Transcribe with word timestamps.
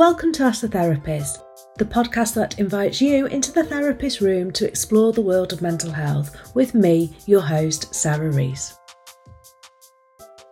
Welcome 0.00 0.32
to 0.32 0.44
Ask 0.44 0.62
the 0.62 0.68
Therapist, 0.68 1.44
the 1.76 1.84
podcast 1.84 2.32
that 2.32 2.58
invites 2.58 3.02
you 3.02 3.26
into 3.26 3.52
the 3.52 3.62
therapist 3.62 4.22
room 4.22 4.50
to 4.52 4.66
explore 4.66 5.12
the 5.12 5.20
world 5.20 5.52
of 5.52 5.60
mental 5.60 5.90
health 5.90 6.54
with 6.54 6.74
me, 6.74 7.14
your 7.26 7.42
host, 7.42 7.94
Sarah 7.94 8.30
Rees. 8.30 8.78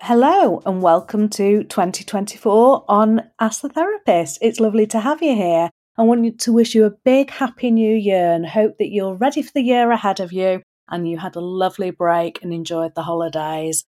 Hello, 0.02 0.60
and 0.66 0.82
welcome 0.82 1.30
to 1.30 1.64
2024 1.64 2.84
on 2.90 3.22
Ask 3.40 3.62
the 3.62 3.70
Therapist. 3.70 4.38
It's 4.42 4.60
lovely 4.60 4.86
to 4.88 5.00
have 5.00 5.22
you 5.22 5.34
here. 5.34 5.70
I 5.96 6.02
want 6.02 6.38
to 6.40 6.52
wish 6.52 6.74
you 6.74 6.84
a 6.84 6.90
big 6.90 7.30
happy 7.30 7.70
new 7.70 7.96
year 7.96 8.30
and 8.34 8.44
hope 8.44 8.76
that 8.76 8.92
you're 8.92 9.14
ready 9.14 9.40
for 9.40 9.52
the 9.54 9.62
year 9.62 9.90
ahead 9.90 10.20
of 10.20 10.30
you 10.30 10.60
and 10.90 11.08
you 11.08 11.16
had 11.16 11.36
a 11.36 11.40
lovely 11.40 11.90
break 11.90 12.42
and 12.42 12.52
enjoyed 12.52 12.94
the 12.94 13.02
holidays. 13.02 13.86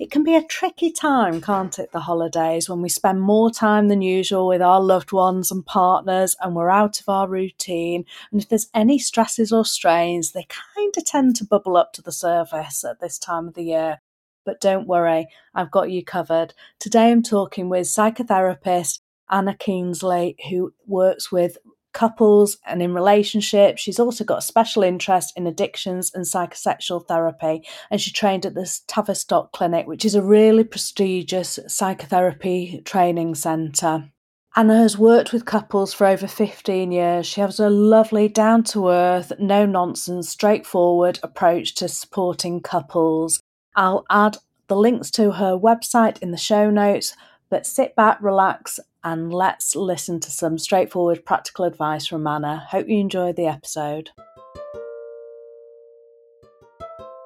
It 0.00 0.10
can 0.10 0.24
be 0.24 0.34
a 0.34 0.42
tricky 0.42 0.90
time, 0.90 1.42
can't 1.42 1.78
it, 1.78 1.92
the 1.92 2.00
holidays, 2.00 2.70
when 2.70 2.80
we 2.80 2.88
spend 2.88 3.20
more 3.20 3.50
time 3.50 3.88
than 3.88 4.00
usual 4.00 4.46
with 4.46 4.62
our 4.62 4.80
loved 4.80 5.12
ones 5.12 5.50
and 5.50 5.64
partners 5.64 6.34
and 6.40 6.56
we're 6.56 6.70
out 6.70 7.00
of 7.00 7.08
our 7.10 7.28
routine. 7.28 8.06
And 8.32 8.40
if 8.40 8.48
there's 8.48 8.70
any 8.72 8.98
stresses 8.98 9.52
or 9.52 9.66
strains, 9.66 10.32
they 10.32 10.46
kind 10.48 10.94
of 10.96 11.04
tend 11.04 11.36
to 11.36 11.44
bubble 11.44 11.76
up 11.76 11.92
to 11.92 12.02
the 12.02 12.12
surface 12.12 12.82
at 12.82 13.00
this 13.00 13.18
time 13.18 13.46
of 13.46 13.52
the 13.52 13.64
year. 13.64 14.00
But 14.46 14.58
don't 14.58 14.88
worry, 14.88 15.26
I've 15.54 15.70
got 15.70 15.90
you 15.90 16.02
covered. 16.02 16.54
Today 16.78 17.10
I'm 17.10 17.22
talking 17.22 17.68
with 17.68 17.86
psychotherapist 17.86 19.00
Anna 19.30 19.54
Kingsley, 19.54 20.34
who 20.48 20.72
works 20.86 21.30
with 21.30 21.58
couples 21.92 22.58
and 22.66 22.82
in 22.82 22.94
relationships. 22.94 23.82
She's 23.82 23.98
also 23.98 24.24
got 24.24 24.38
a 24.38 24.42
special 24.42 24.82
interest 24.82 25.32
in 25.36 25.46
addictions 25.46 26.10
and 26.14 26.24
psychosexual 26.24 27.06
therapy, 27.06 27.66
and 27.90 28.00
she 28.00 28.12
trained 28.12 28.46
at 28.46 28.54
the 28.54 28.80
Tavistock 28.86 29.52
Clinic, 29.52 29.86
which 29.86 30.04
is 30.04 30.14
a 30.14 30.22
really 30.22 30.64
prestigious 30.64 31.58
psychotherapy 31.66 32.82
training 32.84 33.34
centre. 33.34 34.10
Anna 34.56 34.78
has 34.78 34.98
worked 34.98 35.32
with 35.32 35.44
couples 35.44 35.92
for 35.92 36.08
over 36.08 36.26
15 36.26 36.90
years. 36.90 37.24
She 37.24 37.40
has 37.40 37.60
a 37.60 37.70
lovely, 37.70 38.28
down 38.28 38.64
to 38.64 38.88
earth, 38.88 39.32
no 39.38 39.64
nonsense, 39.64 40.28
straightforward 40.28 41.20
approach 41.22 41.76
to 41.76 41.88
supporting 41.88 42.60
couples. 42.60 43.40
I'll 43.76 44.04
add 44.10 44.38
the 44.66 44.76
links 44.76 45.10
to 45.12 45.32
her 45.32 45.56
website 45.56 46.18
in 46.18 46.32
the 46.32 46.36
show 46.36 46.68
notes, 46.68 47.14
but 47.48 47.64
sit 47.64 47.94
back, 47.94 48.18
relax, 48.20 48.80
and 49.04 49.32
let's 49.32 49.74
listen 49.74 50.20
to 50.20 50.30
some 50.30 50.58
straightforward 50.58 51.24
practical 51.24 51.64
advice 51.64 52.06
from 52.06 52.26
Anna. 52.26 52.66
Hope 52.70 52.88
you 52.88 52.98
enjoyed 52.98 53.36
the 53.36 53.46
episode. 53.46 54.10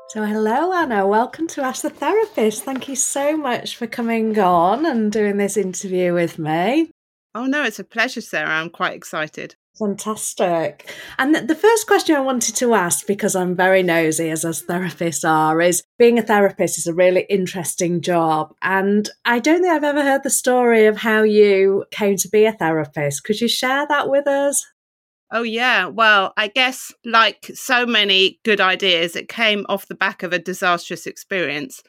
So, 0.08 0.24
hello, 0.24 0.72
Anna. 0.72 1.06
Welcome 1.06 1.48
to 1.48 1.62
Ask 1.62 1.82
the 1.82 1.90
Therapist. 1.90 2.62
Thank 2.62 2.88
you 2.88 2.94
so 2.94 3.36
much 3.36 3.76
for 3.76 3.88
coming 3.88 4.38
on 4.38 4.86
and 4.86 5.10
doing 5.10 5.38
this 5.38 5.56
interview 5.56 6.14
with 6.14 6.38
me. 6.38 6.92
Oh, 7.34 7.46
no, 7.46 7.64
it's 7.64 7.80
a 7.80 7.84
pleasure, 7.84 8.20
Sarah. 8.20 8.48
I'm 8.48 8.70
quite 8.70 8.94
excited. 8.94 9.56
Fantastic. 9.78 10.88
And 11.18 11.34
the 11.34 11.54
first 11.54 11.88
question 11.88 12.14
I 12.14 12.20
wanted 12.20 12.54
to 12.56 12.74
ask, 12.74 13.06
because 13.08 13.34
I'm 13.34 13.56
very 13.56 13.82
nosy 13.82 14.30
as 14.30 14.44
us 14.44 14.62
therapists 14.62 15.28
are, 15.28 15.60
is 15.60 15.82
being 15.98 16.16
a 16.16 16.22
therapist 16.22 16.78
is 16.78 16.86
a 16.86 16.94
really 16.94 17.26
interesting 17.28 18.00
job. 18.00 18.54
And 18.62 19.10
I 19.24 19.40
don't 19.40 19.62
think 19.62 19.72
I've 19.72 19.82
ever 19.82 20.04
heard 20.04 20.22
the 20.22 20.30
story 20.30 20.86
of 20.86 20.98
how 20.98 21.24
you 21.24 21.86
came 21.90 22.16
to 22.18 22.28
be 22.28 22.44
a 22.44 22.52
therapist. 22.52 23.24
Could 23.24 23.40
you 23.40 23.48
share 23.48 23.84
that 23.88 24.08
with 24.08 24.28
us? 24.28 24.64
Oh, 25.32 25.42
yeah. 25.42 25.86
Well, 25.86 26.32
I 26.36 26.46
guess 26.46 26.92
like 27.04 27.50
so 27.54 27.84
many 27.84 28.38
good 28.44 28.60
ideas, 28.60 29.16
it 29.16 29.28
came 29.28 29.66
off 29.68 29.88
the 29.88 29.96
back 29.96 30.22
of 30.22 30.32
a 30.32 30.38
disastrous 30.38 31.04
experience. 31.04 31.82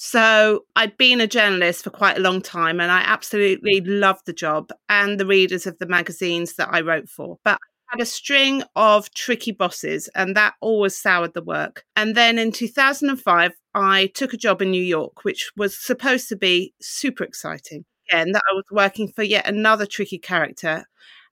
So 0.00 0.64
I'd 0.76 0.96
been 0.96 1.20
a 1.20 1.26
journalist 1.26 1.82
for 1.82 1.90
quite 1.90 2.18
a 2.18 2.20
long 2.20 2.40
time 2.40 2.78
and 2.80 2.92
I 2.92 3.00
absolutely 3.00 3.80
loved 3.80 4.26
the 4.26 4.32
job 4.32 4.70
and 4.88 5.18
the 5.18 5.26
readers 5.26 5.66
of 5.66 5.76
the 5.78 5.88
magazines 5.88 6.54
that 6.54 6.68
I 6.70 6.82
wrote 6.82 7.08
for. 7.08 7.38
But 7.42 7.54
I 7.54 7.96
had 7.96 8.00
a 8.00 8.06
string 8.06 8.62
of 8.76 9.12
tricky 9.12 9.50
bosses 9.50 10.08
and 10.14 10.36
that 10.36 10.54
always 10.60 10.96
soured 10.96 11.34
the 11.34 11.42
work. 11.42 11.84
And 11.96 12.14
then 12.14 12.38
in 12.38 12.52
2005, 12.52 13.50
I 13.74 14.06
took 14.14 14.32
a 14.32 14.36
job 14.36 14.62
in 14.62 14.70
New 14.70 14.84
York, 14.84 15.24
which 15.24 15.50
was 15.56 15.76
supposed 15.76 16.28
to 16.28 16.36
be 16.36 16.74
super 16.80 17.24
exciting. 17.24 17.84
Again, 18.08 18.30
that 18.30 18.42
I 18.48 18.54
was 18.54 18.66
working 18.70 19.08
for 19.08 19.24
yet 19.24 19.48
another 19.48 19.84
tricky 19.84 20.18
character. 20.18 20.84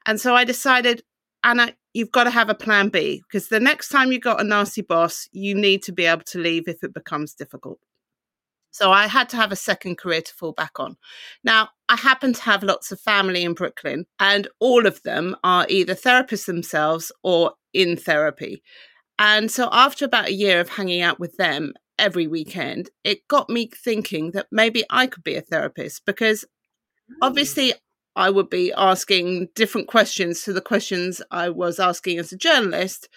And 0.06 0.20
so 0.20 0.34
I 0.34 0.42
decided, 0.42 1.04
Anna, 1.44 1.72
you've 1.94 2.10
got 2.10 2.24
to 2.24 2.30
have 2.30 2.48
a 2.48 2.54
plan 2.54 2.88
B 2.88 3.22
because 3.28 3.46
the 3.46 3.60
next 3.60 3.90
time 3.90 4.10
you 4.10 4.18
got 4.18 4.40
a 4.40 4.44
nasty 4.44 4.82
boss, 4.82 5.28
you 5.30 5.54
need 5.54 5.84
to 5.84 5.92
be 5.92 6.04
able 6.04 6.24
to 6.24 6.40
leave 6.40 6.66
if 6.66 6.82
it 6.82 6.92
becomes 6.92 7.32
difficult. 7.32 7.78
So 8.70 8.92
I 8.92 9.06
had 9.06 9.28
to 9.30 9.36
have 9.36 9.52
a 9.52 9.56
second 9.56 9.96
career 9.96 10.20
to 10.20 10.34
fall 10.34 10.52
back 10.52 10.78
on. 10.78 10.96
Now, 11.42 11.70
I 11.88 11.96
happen 11.96 12.32
to 12.34 12.42
have 12.42 12.62
lots 12.62 12.92
of 12.92 13.00
family 13.00 13.42
in 13.42 13.54
Brooklyn, 13.54 14.06
and 14.20 14.48
all 14.60 14.86
of 14.86 15.02
them 15.02 15.36
are 15.42 15.66
either 15.68 15.94
therapists 15.94 16.46
themselves 16.46 17.10
or 17.22 17.52
in 17.72 17.96
therapy. 17.96 18.62
And 19.18 19.50
so 19.50 19.68
after 19.72 20.04
about 20.04 20.28
a 20.28 20.34
year 20.34 20.60
of 20.60 20.68
hanging 20.68 21.02
out 21.02 21.18
with 21.18 21.36
them 21.36 21.72
every 21.98 22.26
weekend, 22.26 22.90
it 23.04 23.26
got 23.28 23.48
me 23.48 23.70
thinking 23.74 24.32
that 24.32 24.48
maybe 24.50 24.84
I 24.90 25.06
could 25.06 25.24
be 25.24 25.36
a 25.36 25.40
therapist 25.40 26.04
because 26.04 26.44
mm. 27.10 27.14
obviously 27.22 27.72
I 28.14 28.30
would 28.30 28.50
be 28.50 28.72
asking 28.76 29.48
different 29.54 29.88
questions 29.88 30.42
to 30.42 30.52
the 30.52 30.60
questions 30.60 31.22
I 31.30 31.50
was 31.50 31.78
asking 31.78 32.18
as 32.18 32.32
a 32.32 32.36
journalist. 32.36 33.08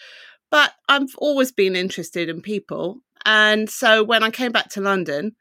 But 0.51 0.73
I've 0.87 1.15
always 1.17 1.51
been 1.51 1.75
interested 1.75 2.27
in 2.27 2.41
people. 2.41 3.01
And 3.25 3.69
so 3.69 4.03
when 4.03 4.23
I 4.23 4.31
came 4.31 4.51
back 4.51 4.69
to 4.71 4.81
London, 4.81 5.35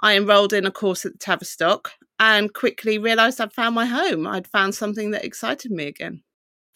I 0.00 0.16
enrolled 0.16 0.52
in 0.52 0.66
a 0.66 0.70
course 0.70 1.04
at 1.04 1.12
the 1.12 1.18
Tavistock 1.18 1.92
and 2.18 2.52
quickly 2.52 2.98
realised 2.98 3.40
I'd 3.40 3.52
found 3.52 3.74
my 3.74 3.86
home. 3.86 4.26
I'd 4.26 4.46
found 4.46 4.74
something 4.74 5.10
that 5.10 5.24
excited 5.24 5.70
me 5.70 5.86
again. 5.86 6.22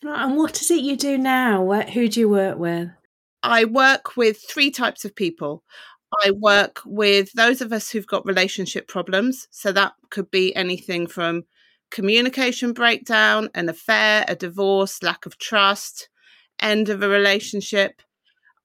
And 0.03 0.37
what 0.37 0.60
is 0.60 0.71
it 0.71 0.82
you 0.82 0.97
do 0.97 1.16
now? 1.16 1.65
Who 1.82 2.09
do 2.09 2.21
you 2.21 2.28
work 2.28 2.59
with? 2.59 2.91
I 3.43 3.65
work 3.65 4.16
with 4.16 4.43
three 4.49 4.71
types 4.71 5.05
of 5.05 5.15
people. 5.15 5.62
I 6.22 6.31
work 6.31 6.81
with 6.84 7.32
those 7.32 7.61
of 7.61 7.72
us 7.72 7.91
who've 7.91 8.06
got 8.06 8.26
relationship 8.26 8.87
problems. 8.87 9.49
So 9.50 9.72
that 9.72 9.94
could 10.11 10.31
be 10.31 10.55
anything 10.55 11.06
from 11.06 11.44
communication 11.91 12.72
breakdown, 12.72 13.49
an 13.55 13.69
affair, 13.69 14.25
a 14.28 14.34
divorce, 14.34 15.03
lack 15.03 15.26
of 15.26 15.38
trust, 15.38 16.09
end 16.61 16.88
of 16.88 17.03
a 17.03 17.09
relationship. 17.09 18.03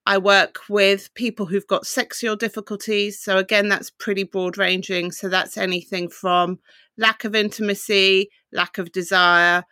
I 0.10 0.18
work 0.18 0.62
with 0.70 1.14
people 1.14 1.46
who've 1.46 1.68
got 1.68 1.86
sexual 1.86 2.36
difficulties. 2.36 3.20
So, 3.20 3.38
again, 3.38 3.70
that's 3.70 3.92
pretty 3.92 4.24
broad 4.24 4.58
ranging. 4.58 5.12
So, 5.12 5.30
that's 5.30 5.56
anything 5.56 6.10
from 6.10 6.58
lack 6.98 7.26
of 7.26 7.36
intimacy, 7.36 8.32
lack 8.52 8.80
of 8.80 8.92
desire, 8.92 9.66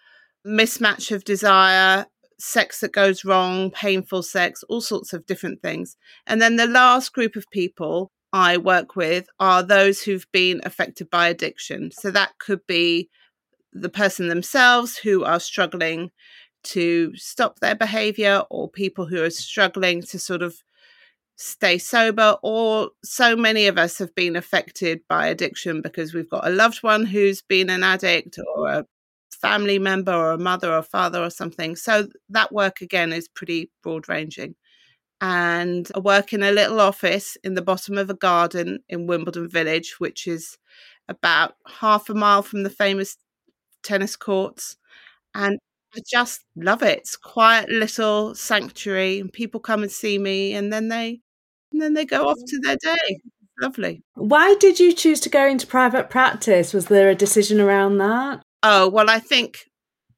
mismatch 0.46 1.12
of 1.12 1.24
desire, 1.24 2.06
sex 2.40 2.82
that 2.82 2.92
goes 2.92 3.26
wrong, 3.26 3.72
painful 3.72 4.22
sex, 4.22 4.64
all 4.70 4.80
sorts 4.80 5.12
of 5.12 5.26
different 5.26 5.64
things. 5.64 5.98
And 6.28 6.40
then 6.40 6.56
the 6.56 6.68
last 6.68 7.14
group 7.14 7.36
of 7.36 7.50
people 7.50 8.12
I 8.32 8.58
work 8.58 8.96
with 8.96 9.26
are 9.40 9.64
those 9.64 10.04
who've 10.04 10.28
been 10.32 10.62
affected 10.64 11.10
by 11.10 11.30
addiction. 11.30 11.90
So, 11.90 12.12
that 12.12 12.38
could 12.38 12.62
be 12.68 13.10
the 13.74 13.90
person 13.90 14.28
themselves 14.28 14.98
who 14.98 15.24
are 15.24 15.40
struggling 15.40 16.12
to 16.68 17.16
stop 17.16 17.60
their 17.60 17.76
behavior 17.76 18.44
or 18.50 18.70
people 18.70 19.06
who 19.06 19.24
are 19.24 19.30
struggling 19.30 20.02
to 20.02 20.20
sort 20.20 20.42
of 20.42 20.56
stay 21.38 21.78
sober 21.78 22.38
or 22.42 22.90
so 23.04 23.36
many 23.36 23.68
of 23.68 23.78
us 23.78 24.00
have 24.00 24.14
been 24.16 24.36
affected 24.36 25.02
by 25.08 25.28
addiction 25.28 25.82
because 25.82 26.14
we've 26.14 26.30
got 26.30 26.48
a 26.48 26.52
loved 26.52 26.82
one 26.82 27.06
who's 27.06 27.42
been 27.42 27.70
an 27.70 27.84
addict 27.84 28.40
or 28.56 28.70
a 28.70 28.86
family 29.32 29.78
member 29.78 30.14
or 30.14 30.32
a 30.32 30.38
mother 30.38 30.74
or 30.74 30.82
father 30.82 31.22
or 31.22 31.30
something. 31.30 31.76
So 31.76 32.08
that 32.30 32.52
work 32.52 32.82
again 32.82 33.14
is 33.14 33.28
pretty 33.28 33.70
broad 33.84 34.10
ranging 34.10 34.56
and 35.22 35.90
I 35.96 36.00
work 36.00 36.34
in 36.34 36.44
a 36.44 36.52
little 36.52 36.82
office 36.82 37.38
in 37.44 37.54
the 37.54 37.62
bottom 37.62 37.98
of 37.98 38.10
a 38.10 38.16
garden 38.16 38.80
in 38.90 39.08
Wimbledon 39.08 39.50
Village 39.50 40.00
which 40.00 40.28
is 40.28 40.58
about 41.08 41.56
half 41.68 42.10
a 42.10 42.14
mile 42.14 42.42
from 42.42 42.64
the 42.64 42.70
famous 42.70 43.16
tennis 43.84 44.16
courts. 44.16 44.78
And 45.34 45.60
I 45.96 46.00
just 46.10 46.42
love 46.56 46.84
it. 46.84 47.00
It's 47.00 47.16
quiet 47.16 47.70
little 47.70 48.36
sanctuary, 48.36 49.20
and 49.20 49.32
people 49.32 49.60
come 49.60 49.84
and 49.84 49.92
see 49.92 50.18
me, 50.18 50.54
and 50.54 50.72
then 50.72 50.90
they 50.90 51.22
and 51.72 51.82
then 51.82 51.94
they 51.94 52.06
go 52.06 52.28
off 52.28 52.38
mm. 52.38 52.46
to 52.48 52.60
their 52.64 52.78
day. 52.78 53.20
Lovely. 53.62 54.04
Why 54.14 54.56
did 54.60 54.80
you 54.80 54.94
choose 54.94 55.20
to 55.22 55.30
go 55.30 55.48
into 55.48 55.66
private 55.66 56.10
practice? 56.10 56.74
Was 56.74 56.88
there 56.88 57.10
a 57.10 57.16
decision 57.16 57.60
around 57.60 57.98
that? 57.98 58.44
Oh 58.64 58.90
well, 58.90 59.10
I 59.10 59.20
think 59.20 59.66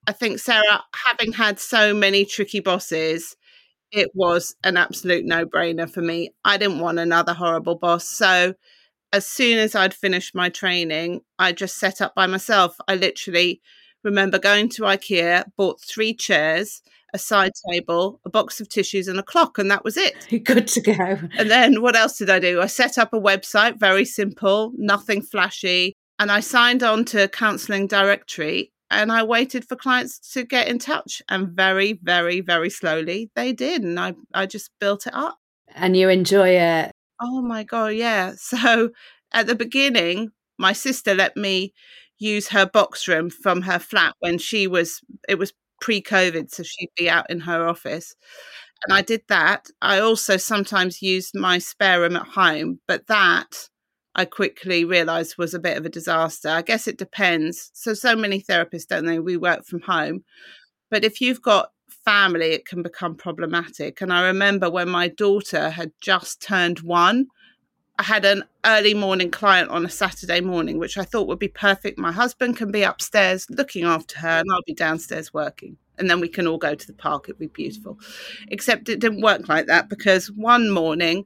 I 0.07 0.11
think 0.11 0.39
Sarah, 0.39 0.83
having 1.05 1.31
had 1.33 1.59
so 1.59 1.93
many 1.93 2.25
tricky 2.25 2.59
bosses, 2.59 3.35
it 3.91 4.09
was 4.13 4.55
an 4.63 4.77
absolute 4.77 5.25
no-brainer 5.25 5.89
for 5.89 6.01
me. 6.01 6.31
I 6.45 6.57
didn't 6.57 6.79
want 6.79 6.99
another 6.99 7.33
horrible 7.33 7.75
boss, 7.75 8.07
so 8.09 8.55
as 9.13 9.27
soon 9.27 9.57
as 9.57 9.75
I'd 9.75 9.93
finished 9.93 10.35
my 10.35 10.49
training, 10.49 11.21
I 11.39 11.51
just 11.51 11.77
set 11.77 12.01
up 12.01 12.13
by 12.15 12.27
myself. 12.27 12.75
I 12.87 12.95
literally 12.95 13.61
remember 14.03 14.39
going 14.39 14.69
to 14.69 14.83
IKEA, 14.83 15.45
bought 15.57 15.81
three 15.81 16.13
chairs, 16.13 16.81
a 17.13 17.17
side 17.17 17.51
table, 17.71 18.19
a 18.25 18.29
box 18.29 18.61
of 18.61 18.69
tissues, 18.69 19.07
and 19.07 19.19
a 19.19 19.23
clock, 19.23 19.57
and 19.57 19.69
that 19.71 19.83
was 19.83 19.97
it. 19.97 20.15
Good 20.43 20.67
to 20.67 20.81
go. 20.81 21.19
And 21.37 21.49
then 21.49 21.81
what 21.81 21.95
else 21.95 22.17
did 22.17 22.29
I 22.29 22.39
do? 22.39 22.61
I 22.61 22.67
set 22.67 22.97
up 22.97 23.13
a 23.13 23.19
website, 23.19 23.79
very 23.79 24.05
simple, 24.05 24.71
nothing 24.77 25.21
flashy, 25.21 25.93
and 26.19 26.31
I 26.31 26.39
signed 26.41 26.83
on 26.83 27.05
to 27.05 27.27
counselling 27.29 27.87
directory. 27.87 28.71
and 28.91 29.11
I 29.11 29.23
waited 29.23 29.67
for 29.67 29.75
clients 29.75 30.19
to 30.33 30.43
get 30.43 30.67
in 30.67 30.79
touch. 30.79 31.21
And 31.29 31.49
very, 31.49 31.93
very, 32.01 32.41
very 32.41 32.69
slowly 32.69 33.29
they 33.35 33.53
did. 33.53 33.83
And 33.83 33.99
I, 33.99 34.15
I 34.33 34.45
just 34.45 34.71
built 34.79 35.07
it 35.07 35.13
up. 35.13 35.37
And 35.75 35.95
you 35.95 36.09
enjoy 36.09 36.49
it. 36.57 36.91
Oh 37.21 37.41
my 37.41 37.63
God, 37.63 37.93
yeah. 37.93 38.33
So 38.37 38.91
at 39.31 39.45
the 39.47 39.55
beginning, 39.55 40.31
my 40.57 40.73
sister 40.73 41.13
let 41.13 41.37
me 41.37 41.73
use 42.19 42.49
her 42.49 42.65
box 42.65 43.07
room 43.07 43.29
from 43.29 43.61
her 43.63 43.79
flat 43.79 44.15
when 44.19 44.37
she 44.37 44.67
was, 44.67 45.01
it 45.27 45.39
was 45.39 45.53
pre 45.81 46.01
COVID, 46.01 46.51
so 46.51 46.63
she'd 46.63 46.89
be 46.97 47.09
out 47.09 47.29
in 47.29 47.39
her 47.41 47.67
office. 47.67 48.15
And 48.85 48.93
I 48.93 49.01
did 49.01 49.23
that. 49.27 49.69
I 49.81 49.99
also 49.99 50.37
sometimes 50.37 51.01
used 51.01 51.35
my 51.35 51.57
spare 51.57 52.01
room 52.01 52.15
at 52.15 52.27
home, 52.27 52.79
but 52.87 53.07
that 53.07 53.69
I 54.15 54.25
quickly 54.25 54.85
realized 54.85 55.37
was 55.37 55.53
a 55.53 55.59
bit 55.59 55.77
of 55.77 55.85
a 55.85 55.89
disaster. 55.89 56.49
I 56.49 56.61
guess 56.61 56.87
it 56.87 56.97
depends. 56.97 57.71
So, 57.73 57.93
so 57.93 58.15
many 58.15 58.41
therapists, 58.41 58.87
don't 58.87 59.05
they? 59.05 59.19
We 59.19 59.37
work 59.37 59.65
from 59.65 59.81
home. 59.81 60.23
But 60.89 61.03
if 61.03 61.21
you've 61.21 61.41
got 61.41 61.69
family, 62.05 62.47
it 62.47 62.65
can 62.65 62.81
become 62.81 63.15
problematic. 63.15 64.01
And 64.01 64.11
I 64.11 64.27
remember 64.27 64.69
when 64.69 64.89
my 64.89 65.09
daughter 65.09 65.69
had 65.69 65.91
just 66.01 66.41
turned 66.41 66.79
one, 66.79 67.27
I 67.99 68.03
had 68.03 68.23
an 68.23 68.45
early 68.65 68.93
morning 68.93 69.29
client 69.29 69.69
on 69.69 69.85
a 69.85 69.89
Saturday 69.89 70.39
morning, 70.39 70.79
which 70.79 70.97
I 70.97 71.03
thought 71.03 71.27
would 71.27 71.37
be 71.37 71.49
perfect. 71.49 71.99
My 71.99 72.13
husband 72.13 72.55
can 72.55 72.71
be 72.71 72.83
upstairs 72.83 73.45
looking 73.49 73.83
after 73.83 74.19
her, 74.19 74.39
and 74.39 74.49
I'll 74.49 74.61
be 74.65 74.73
downstairs 74.73 75.33
working. 75.33 75.75
And 75.97 76.09
then 76.09 76.21
we 76.21 76.29
can 76.29 76.47
all 76.47 76.57
go 76.57 76.75
to 76.75 76.87
the 76.87 76.93
park. 76.93 77.25
It'd 77.25 77.37
be 77.37 77.47
beautiful. 77.47 77.99
Except 78.47 78.87
it 78.87 79.01
didn't 79.01 79.19
work 79.19 79.49
like 79.49 79.67
that 79.67 79.89
because 79.89 80.31
one 80.31 80.69
morning, 80.69 81.25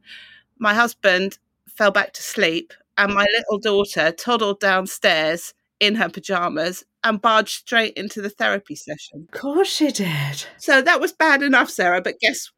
my 0.58 0.74
husband 0.74 1.38
fell 1.70 1.92
back 1.92 2.12
to 2.14 2.24
sleep, 2.24 2.74
and 2.98 3.14
my 3.14 3.28
little 3.38 3.60
daughter 3.60 4.12
toddled 4.12 4.60
downstairs 4.60 5.54
in 5.80 5.94
her 5.94 6.10
pajamas 6.10 6.84
and 7.04 7.22
barged 7.22 7.52
straight 7.52 7.94
into 7.94 8.20
the 8.20 8.32
therapy 8.32 8.74
session. 8.74 9.28
Of 9.32 9.40
course 9.40 9.68
she 9.68 9.92
did. 9.92 10.48
So 10.58 10.82
that 10.82 11.00
was 11.00 11.12
bad 11.12 11.44
enough, 11.44 11.70
Sarah. 11.70 12.02
But 12.02 12.20
guess 12.20 12.50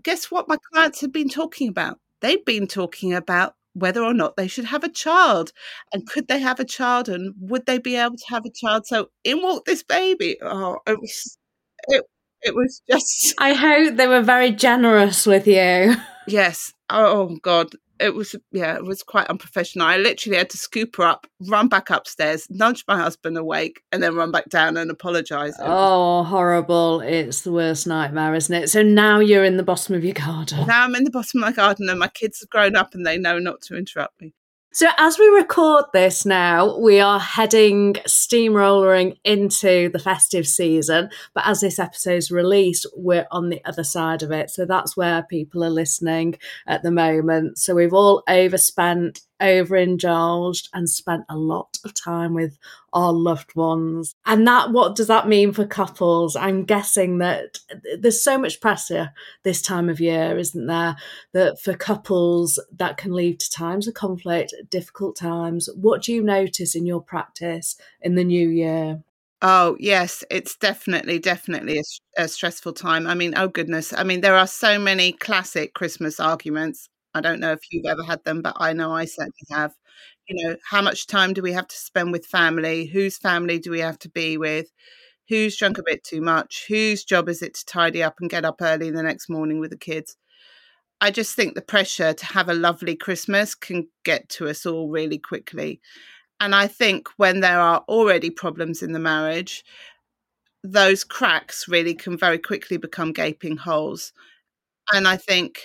guess 0.00 0.30
what 0.30 0.46
my 0.46 0.58
clients 0.72 1.00
had 1.00 1.10
been 1.10 1.28
talking 1.28 1.68
about? 1.68 1.98
They'd 2.20 2.44
been 2.44 2.68
talking 2.68 3.12
about 3.12 3.56
whether 3.74 4.02
or 4.02 4.14
not 4.14 4.36
they 4.36 4.48
should 4.48 4.66
have 4.66 4.84
a 4.84 4.88
child 4.88 5.52
and 5.92 6.06
could 6.08 6.28
they 6.28 6.40
have 6.40 6.60
a 6.60 6.64
child 6.64 7.08
and 7.08 7.34
would 7.38 7.66
they 7.66 7.78
be 7.78 7.96
able 7.96 8.16
to 8.16 8.24
have 8.30 8.44
a 8.46 8.50
child? 8.50 8.86
So 8.86 9.08
in 9.24 9.42
walked 9.42 9.66
this 9.66 9.82
baby. 9.82 10.36
Oh 10.42 10.78
it 10.86 10.98
was 11.00 11.38
it, 11.88 12.04
it 12.42 12.54
was 12.54 12.82
just 12.90 13.34
i 13.38 13.54
hope 13.54 13.96
they 13.96 14.06
were 14.08 14.22
very 14.22 14.50
generous 14.50 15.26
with 15.26 15.46
you. 15.46 15.94
Yes. 16.26 16.72
Oh, 16.90 17.06
oh 17.30 17.38
god 17.42 17.70
it 18.00 18.14
was 18.14 18.34
yeah 18.52 18.76
it 18.76 18.84
was 18.84 19.02
quite 19.02 19.26
unprofessional. 19.28 19.86
I 19.86 19.96
literally 19.96 20.38
had 20.38 20.50
to 20.50 20.56
scoop 20.56 20.96
her 20.96 21.04
up 21.04 21.26
run 21.48 21.68
back 21.68 21.90
upstairs 21.90 22.46
nudge 22.50 22.84
my 22.88 22.96
husband 22.96 23.36
awake 23.36 23.82
and 23.92 24.02
then 24.02 24.14
run 24.14 24.30
back 24.30 24.48
down 24.48 24.76
and 24.76 24.90
apologize 24.90 25.54
oh 25.60 26.24
horrible. 26.24 27.00
It's 27.00 27.42
the 27.42 27.52
worst 27.52 27.86
nightmare 27.86 28.34
isn't 28.34 28.54
it? 28.54 28.70
So 28.70 28.82
now 28.82 29.20
you're 29.20 29.44
in 29.44 29.56
the 29.56 29.62
bottom 29.62 29.94
of 29.94 30.04
your 30.04 30.14
garden. 30.14 30.66
Now 30.66 30.84
i'm 30.84 30.94
in 30.94 31.04
the 31.04 31.10
bottom 31.10 31.42
of 31.42 31.48
my 31.48 31.52
garden 31.52 31.88
and 31.88 31.98
my 31.98 32.08
kids 32.08 32.40
have 32.40 32.50
grown 32.50 32.76
up 32.76 32.94
and 32.94 33.06
they 33.06 33.18
know 33.18 33.38
not 33.38 33.60
to 33.62 33.76
interrupt 33.76 34.20
me 34.20 34.34
so, 34.74 34.88
as 34.98 35.20
we 35.20 35.26
record 35.28 35.84
this 35.92 36.26
now, 36.26 36.76
we 36.76 36.98
are 36.98 37.20
heading 37.20 37.94
steamrolling 38.08 39.16
into 39.22 39.88
the 39.90 40.00
festive 40.00 40.48
season. 40.48 41.10
But 41.32 41.46
as 41.46 41.60
this 41.60 41.78
episode's 41.78 42.32
released, 42.32 42.84
we're 42.96 43.28
on 43.30 43.50
the 43.50 43.64
other 43.64 43.84
side 43.84 44.24
of 44.24 44.32
it. 44.32 44.50
So, 44.50 44.66
that's 44.66 44.96
where 44.96 45.22
people 45.30 45.62
are 45.62 45.70
listening 45.70 46.38
at 46.66 46.82
the 46.82 46.90
moment. 46.90 47.58
So, 47.58 47.76
we've 47.76 47.94
all 47.94 48.24
overspent 48.28 49.20
overindulged 49.44 50.68
and 50.72 50.88
spent 50.88 51.24
a 51.28 51.36
lot 51.36 51.78
of 51.84 51.94
time 51.94 52.34
with 52.34 52.58
our 52.92 53.12
loved 53.12 53.54
ones. 53.54 54.14
And 54.24 54.46
that, 54.46 54.72
what 54.72 54.96
does 54.96 55.08
that 55.08 55.28
mean 55.28 55.52
for 55.52 55.66
couples? 55.66 56.36
I'm 56.36 56.64
guessing 56.64 57.18
that 57.18 57.58
there's 57.98 58.22
so 58.22 58.38
much 58.38 58.60
pressure 58.60 59.12
this 59.42 59.60
time 59.60 59.88
of 59.88 60.00
year, 60.00 60.38
isn't 60.38 60.66
there? 60.66 60.96
That 61.32 61.60
for 61.60 61.74
couples 61.74 62.58
that 62.76 62.96
can 62.96 63.12
lead 63.12 63.40
to 63.40 63.50
times 63.50 63.88
of 63.88 63.94
conflict, 63.94 64.54
difficult 64.70 65.16
times. 65.16 65.68
What 65.74 66.02
do 66.02 66.12
you 66.12 66.22
notice 66.22 66.74
in 66.74 66.86
your 66.86 67.02
practice 67.02 67.76
in 68.00 68.14
the 68.14 68.24
new 68.24 68.48
year? 68.48 69.02
Oh, 69.46 69.76
yes, 69.78 70.24
it's 70.30 70.56
definitely, 70.56 71.18
definitely 71.18 71.78
a, 71.78 72.22
a, 72.22 72.28
stressful 72.28 72.72
time. 72.72 73.06
I 73.06 73.14
mean, 73.14 73.34
oh 73.36 73.46
goodness. 73.46 73.92
I 73.92 74.02
mean, 74.02 74.22
there 74.22 74.36
are 74.36 74.46
so 74.46 74.78
many 74.78 75.12
classic 75.12 75.74
Christmas 75.74 76.18
arguments. 76.18 76.88
I 77.14 77.20
don't 77.20 77.40
know 77.40 77.52
if 77.52 77.60
you've 77.70 77.86
ever 77.86 78.02
had 78.02 78.24
them, 78.24 78.42
but 78.42 78.56
I 78.58 78.72
know 78.72 78.92
I 78.92 79.04
certainly 79.04 79.32
have. 79.50 79.74
You 80.28 80.48
know, 80.48 80.56
how 80.68 80.82
much 80.82 81.06
time 81.06 81.32
do 81.34 81.42
we 81.42 81.52
have 81.52 81.68
to 81.68 81.76
spend 81.76 82.12
with 82.12 82.26
family? 82.26 82.86
Whose 82.86 83.18
family 83.18 83.58
do 83.58 83.70
we 83.70 83.80
have 83.80 83.98
to 84.00 84.08
be 84.08 84.36
with? 84.36 84.72
Who's 85.28 85.56
drunk 85.56 85.78
a 85.78 85.82
bit 85.84 86.04
too 86.04 86.20
much? 86.20 86.66
Whose 86.68 87.04
job 87.04 87.28
is 87.28 87.42
it 87.42 87.54
to 87.54 87.64
tidy 87.66 88.02
up 88.02 88.16
and 88.20 88.30
get 88.30 88.44
up 88.44 88.56
early 88.60 88.90
the 88.90 89.02
next 89.02 89.28
morning 89.30 89.60
with 89.60 89.70
the 89.70 89.76
kids? 89.78 90.16
I 91.00 91.10
just 91.10 91.34
think 91.36 91.54
the 91.54 91.62
pressure 91.62 92.12
to 92.14 92.26
have 92.26 92.48
a 92.48 92.54
lovely 92.54 92.96
Christmas 92.96 93.54
can 93.54 93.88
get 94.04 94.28
to 94.30 94.48
us 94.48 94.64
all 94.66 94.88
really 94.88 95.18
quickly. 95.18 95.80
And 96.40 96.54
I 96.54 96.66
think 96.66 97.08
when 97.16 97.40
there 97.40 97.60
are 97.60 97.84
already 97.88 98.30
problems 98.30 98.82
in 98.82 98.92
the 98.92 98.98
marriage, 98.98 99.64
those 100.62 101.04
cracks 101.04 101.68
really 101.68 101.94
can 101.94 102.16
very 102.16 102.38
quickly 102.38 102.76
become 102.78 103.12
gaping 103.12 103.56
holes. 103.56 104.12
And 104.92 105.06
I 105.08 105.16
think 105.16 105.60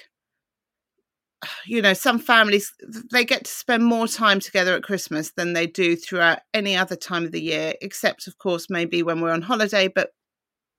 you 1.65 1.81
know 1.81 1.93
some 1.93 2.19
families 2.19 2.73
they 3.11 3.23
get 3.23 3.45
to 3.45 3.51
spend 3.51 3.83
more 3.83 4.07
time 4.07 4.39
together 4.39 4.75
at 4.75 4.83
christmas 4.83 5.31
than 5.31 5.53
they 5.53 5.65
do 5.65 5.95
throughout 5.95 6.39
any 6.53 6.75
other 6.75 6.95
time 6.95 7.23
of 7.25 7.31
the 7.31 7.41
year 7.41 7.73
except 7.81 8.27
of 8.27 8.37
course 8.37 8.67
maybe 8.69 9.01
when 9.03 9.21
we're 9.21 9.31
on 9.31 9.41
holiday 9.41 9.87
but 9.87 10.09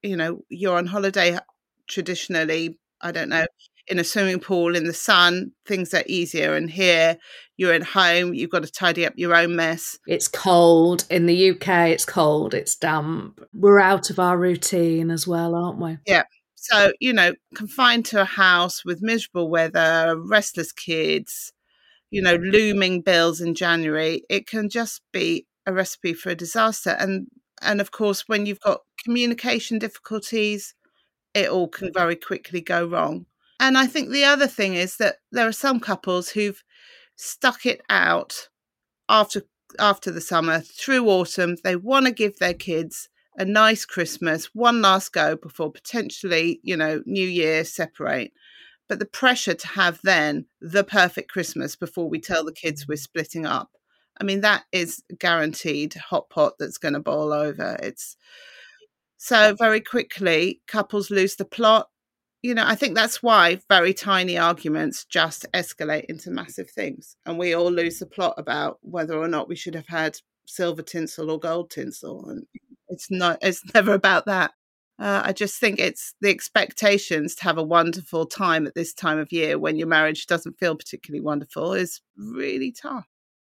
you 0.02 0.16
know 0.16 0.40
you're 0.48 0.76
on 0.76 0.86
holiday 0.86 1.34
uh, 1.34 1.40
traditionally 1.88 2.78
i 3.00 3.10
don't 3.10 3.28
know 3.28 3.46
in 3.88 3.98
a 3.98 4.04
swimming 4.04 4.38
pool 4.38 4.76
in 4.76 4.84
the 4.84 4.92
sun 4.92 5.50
things 5.66 5.92
are 5.92 6.04
easier 6.06 6.54
and 6.54 6.70
here 6.70 7.16
you're 7.56 7.72
at 7.72 7.82
home 7.82 8.32
you've 8.32 8.50
got 8.50 8.62
to 8.62 8.70
tidy 8.70 9.04
up 9.04 9.12
your 9.16 9.34
own 9.34 9.56
mess. 9.56 9.98
It's 10.06 10.28
cold 10.28 11.04
in 11.10 11.26
the 11.26 11.50
uk 11.50 11.68
it's 11.68 12.04
cold 12.04 12.54
it's 12.54 12.76
damp. 12.76 13.40
We're 13.52 13.80
out 13.80 14.08
of 14.10 14.18
our 14.18 14.38
routine 14.38 15.10
as 15.10 15.26
well 15.26 15.54
aren't 15.54 15.80
we? 15.80 15.98
Yeah 16.06 16.22
so, 16.62 16.92
you 17.00 17.12
know, 17.12 17.34
confined 17.54 18.04
to 18.06 18.20
a 18.20 18.24
house 18.26 18.84
with 18.84 19.00
miserable 19.02 19.48
weather, 19.48 20.16
restless 20.18 20.72
kids, 20.72 21.52
you 22.10 22.22
know, 22.22 22.36
looming 22.36 23.02
bills 23.02 23.40
in 23.40 23.54
January, 23.54 24.24
it 24.30 24.46
can 24.46 24.68
just 24.68 25.02
be 25.12 25.46
a 25.66 25.72
recipe 25.72 26.14
for 26.14 26.30
a 26.30 26.34
disaster. 26.34 26.90
And 26.98 27.28
and 27.62 27.80
of 27.80 27.92
course, 27.92 28.28
when 28.28 28.46
you've 28.46 28.60
got 28.60 28.80
communication 29.04 29.78
difficulties, 29.78 30.74
it 31.34 31.48
all 31.50 31.68
can 31.68 31.92
very 31.92 32.16
quickly 32.16 32.60
go 32.60 32.86
wrong. 32.86 33.26
And 33.60 33.78
I 33.78 33.86
think 33.86 34.10
the 34.10 34.24
other 34.24 34.46
thing 34.46 34.74
is 34.74 34.96
that 34.98 35.16
there 35.32 35.48
are 35.48 35.52
some 35.52 35.80
couples 35.80 36.30
who've 36.30 36.62
stuck 37.16 37.66
it 37.66 37.82
out 37.90 38.48
after 39.08 39.42
after 39.78 40.10
the 40.10 40.20
summer 40.20 40.60
through 40.60 41.08
autumn. 41.08 41.56
They 41.64 41.76
want 41.76 42.06
to 42.06 42.12
give 42.12 42.38
their 42.38 42.54
kids 42.54 43.08
a 43.40 43.44
nice 43.46 43.86
Christmas, 43.86 44.50
one 44.52 44.82
last 44.82 45.14
go 45.14 45.34
before 45.34 45.72
potentially, 45.72 46.60
you 46.62 46.76
know, 46.76 47.02
New 47.06 47.26
Year 47.26 47.64
separate. 47.64 48.32
But 48.86 48.98
the 48.98 49.06
pressure 49.06 49.54
to 49.54 49.66
have 49.68 49.98
then 50.04 50.44
the 50.60 50.84
perfect 50.84 51.30
Christmas 51.30 51.74
before 51.74 52.10
we 52.10 52.20
tell 52.20 52.44
the 52.44 52.52
kids 52.52 52.82
mm-hmm. 52.82 52.92
we're 52.92 52.96
splitting 52.96 53.46
up. 53.46 53.70
I 54.20 54.24
mean, 54.24 54.42
that 54.42 54.64
is 54.72 55.02
guaranteed 55.18 55.94
hot 55.94 56.28
pot 56.28 56.54
that's 56.58 56.76
going 56.76 56.92
to 56.92 57.00
boil 57.00 57.32
over. 57.32 57.78
It's 57.82 58.14
so 59.16 59.54
very 59.58 59.80
quickly 59.80 60.60
couples 60.66 61.10
lose 61.10 61.36
the 61.36 61.46
plot. 61.46 61.88
You 62.42 62.54
know, 62.54 62.64
I 62.66 62.74
think 62.74 62.94
that's 62.94 63.22
why 63.22 63.60
very 63.70 63.94
tiny 63.94 64.36
arguments 64.36 65.06
just 65.06 65.46
escalate 65.54 66.04
into 66.10 66.30
massive 66.30 66.70
things. 66.70 67.16
And 67.24 67.38
we 67.38 67.54
all 67.54 67.72
lose 67.72 68.00
the 68.00 68.06
plot 68.06 68.34
about 68.36 68.80
whether 68.82 69.18
or 69.18 69.28
not 69.28 69.48
we 69.48 69.56
should 69.56 69.74
have 69.74 69.88
had 69.88 70.18
silver 70.46 70.82
tinsel 70.82 71.30
or 71.30 71.38
gold 71.38 71.70
tinsel. 71.70 72.28
And 72.28 72.46
it's 72.90 73.10
not. 73.10 73.38
It's 73.42 73.62
never 73.74 73.94
about 73.94 74.26
that. 74.26 74.52
Uh, 74.98 75.22
I 75.24 75.32
just 75.32 75.58
think 75.58 75.78
it's 75.78 76.14
the 76.20 76.28
expectations 76.28 77.34
to 77.36 77.44
have 77.44 77.56
a 77.56 77.62
wonderful 77.62 78.26
time 78.26 78.66
at 78.66 78.74
this 78.74 78.92
time 78.92 79.18
of 79.18 79.32
year 79.32 79.58
when 79.58 79.76
your 79.76 79.86
marriage 79.86 80.26
doesn't 80.26 80.58
feel 80.58 80.76
particularly 80.76 81.22
wonderful 81.22 81.72
is 81.72 82.02
really 82.18 82.70
tough. 82.70 83.06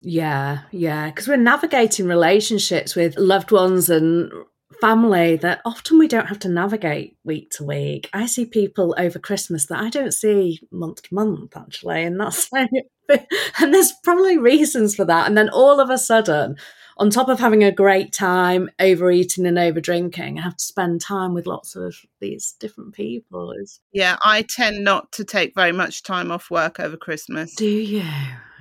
Yeah, 0.01 0.59
yeah, 0.71 1.07
because 1.07 1.27
we're 1.27 1.37
navigating 1.37 2.07
relationships 2.07 2.95
with 2.95 3.17
loved 3.17 3.51
ones 3.51 3.89
and 3.89 4.31
family 4.79 5.35
that 5.37 5.61
often 5.65 5.99
we 5.99 6.07
don't 6.07 6.27
have 6.27 6.39
to 6.39 6.49
navigate 6.49 7.17
week 7.23 7.51
to 7.51 7.63
week. 7.63 8.09
I 8.13 8.25
see 8.25 8.45
people 8.45 8.95
over 8.97 9.19
Christmas 9.19 9.67
that 9.67 9.79
I 9.79 9.89
don't 9.89 10.13
see 10.13 10.59
month 10.71 11.03
to 11.03 11.13
month 11.13 11.57
actually, 11.57 12.03
and 12.03 12.19
that's 12.19 12.49
and 13.59 13.73
there's 13.73 13.93
probably 14.03 14.37
reasons 14.37 14.95
for 14.95 15.05
that. 15.05 15.27
And 15.27 15.37
then 15.37 15.49
all 15.49 15.79
of 15.79 15.89
a 15.89 15.97
sudden, 15.97 16.55
on 16.97 17.09
top 17.09 17.29
of 17.29 17.39
having 17.39 17.63
a 17.63 17.71
great 17.71 18.13
time, 18.13 18.69
overeating 18.79 19.45
and 19.45 19.57
over 19.57 19.79
drinking, 19.79 20.39
I 20.39 20.41
have 20.41 20.57
to 20.57 20.63
spend 20.63 21.01
time 21.01 21.33
with 21.33 21.47
lots 21.47 21.75
of 21.75 21.95
these 22.19 22.55
different 22.59 22.93
people. 22.93 23.53
Yeah, 23.91 24.17
I 24.23 24.43
tend 24.43 24.83
not 24.83 25.11
to 25.13 25.23
take 25.23 25.55
very 25.55 25.71
much 25.71 26.03
time 26.03 26.31
off 26.31 26.51
work 26.51 26.79
over 26.79 26.97
Christmas. 26.97 27.55
Do 27.55 27.67
you? 27.67 28.03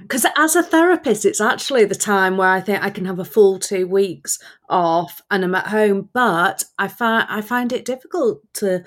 Because 0.01 0.25
as 0.37 0.57
a 0.57 0.63
therapist, 0.63 1.25
it's 1.25 1.41
actually 1.41 1.85
the 1.85 1.95
time 1.95 2.37
where 2.37 2.49
I 2.49 2.61
think 2.61 2.83
I 2.83 2.91
can 2.91 3.05
have 3.05 3.19
a 3.19 3.25
full 3.25 3.59
two 3.59 3.87
weeks 3.87 4.39
off 4.69 5.21
and 5.31 5.45
I'm 5.45 5.55
at 5.55 5.67
home, 5.67 6.09
but 6.13 6.65
I 6.79 6.89
find 6.89 7.27
I 7.29 7.43
find 7.43 7.73
it 7.73 7.85
difficult 7.85 8.43
to 8.55 8.85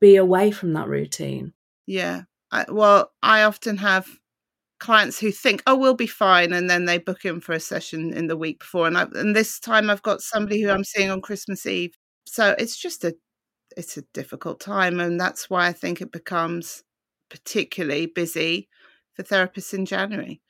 be 0.00 0.16
away 0.16 0.50
from 0.50 0.72
that 0.72 0.88
routine. 0.88 1.52
Yeah. 1.86 2.22
I, 2.50 2.64
well, 2.68 3.12
I 3.22 3.42
often 3.42 3.78
have 3.78 4.08
clients 4.78 5.18
who 5.20 5.30
think, 5.32 5.62
"Oh, 5.66 5.76
we'll 5.76 5.94
be 5.94 6.06
fine," 6.06 6.52
and 6.52 6.68
then 6.70 6.84
they 6.86 6.98
book 6.98 7.24
in 7.24 7.40
for 7.40 7.52
a 7.52 7.60
session 7.60 8.12
in 8.12 8.26
the 8.28 8.36
week 8.36 8.60
before. 8.60 8.86
And 8.86 8.98
I, 8.98 9.04
and 9.14 9.34
this 9.36 9.60
time 9.60 9.90
I've 9.90 10.02
got 10.02 10.22
somebody 10.22 10.62
who 10.62 10.70
I'm 10.70 10.84
seeing 10.84 11.10
on 11.10 11.20
Christmas 11.22 11.66
Eve. 11.66 11.94
So 12.26 12.54
it's 12.58 12.76
just 12.78 13.04
a 13.04 13.14
it's 13.76 13.96
a 13.98 14.02
difficult 14.14 14.60
time, 14.60 15.00
and 15.00 15.20
that's 15.20 15.50
why 15.50 15.66
I 15.68 15.72
think 15.72 16.00
it 16.02 16.12
becomes 16.12 16.82
particularly 17.30 18.06
busy 18.06 18.68
for 19.14 19.22
therapists 19.24 19.74
in 19.74 19.86
January, 19.86 20.40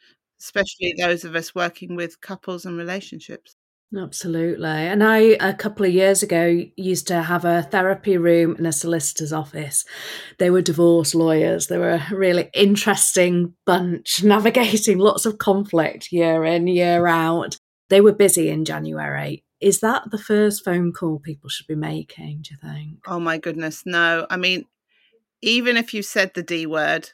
especially 0.41 0.95
those 0.99 1.25
of 1.25 1.37
us 1.37 1.55
working 1.55 1.97
with 1.97 2.21
couples 2.21 2.65
and 2.67 2.77
relationships. 2.79 3.57
Absolutely. 3.95 4.67
And 4.67 5.03
I, 5.03 5.19
a 5.41 5.55
couple 5.55 5.87
of 5.87 5.93
years 5.93 6.23
ago, 6.23 6.65
used 6.77 7.07
to 7.07 7.23
have 7.23 7.45
a 7.45 7.63
therapy 7.63 8.17
room 8.17 8.57
in 8.59 8.67
a 8.67 8.73
solicitor's 8.73 9.33
office. 9.33 9.85
They 10.39 10.51
were 10.51 10.61
divorce 10.61 11.15
lawyers. 11.15 11.69
They 11.69 11.79
were 11.79 11.91
a 11.95 12.07
really 12.11 12.51
interesting 12.53 13.55
bunch, 13.65 14.23
navigating 14.25 14.99
lots 14.99 15.25
of 15.25 15.39
conflict 15.39 16.11
year 16.11 16.45
in, 16.45 16.67
year 16.67 17.07
out. 17.07 17.59
They 17.89 18.01
were 18.01 18.13
busy 18.13 18.49
in 18.49 18.65
January. 18.65 19.45
Is 19.61 19.81
that 19.81 20.11
the 20.11 20.19
first 20.19 20.65
phone 20.65 20.93
call 20.93 21.21
people 21.21 21.49
should 21.49 21.69
be 21.69 21.77
making, 21.77 22.43
do 22.43 22.51
you 22.55 22.59
think? 22.61 22.99
Oh 23.07 23.21
my 23.21 23.39
goodness, 23.39 23.85
no. 23.87 24.27
I 24.29 24.37
mean, 24.37 24.65
even 25.43 25.77
if 25.77 25.95
you 25.95 26.03
said 26.03 26.33
the 26.35 26.43
D 26.43 26.67
word, 26.67 27.11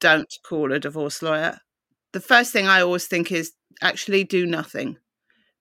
don't 0.00 0.32
call 0.46 0.72
a 0.72 0.80
divorce 0.80 1.22
lawyer. 1.22 1.58
The 2.12 2.20
first 2.20 2.52
thing 2.52 2.66
I 2.66 2.82
always 2.82 3.06
think 3.06 3.32
is 3.32 3.52
actually 3.82 4.24
do 4.24 4.46
nothing 4.46 4.98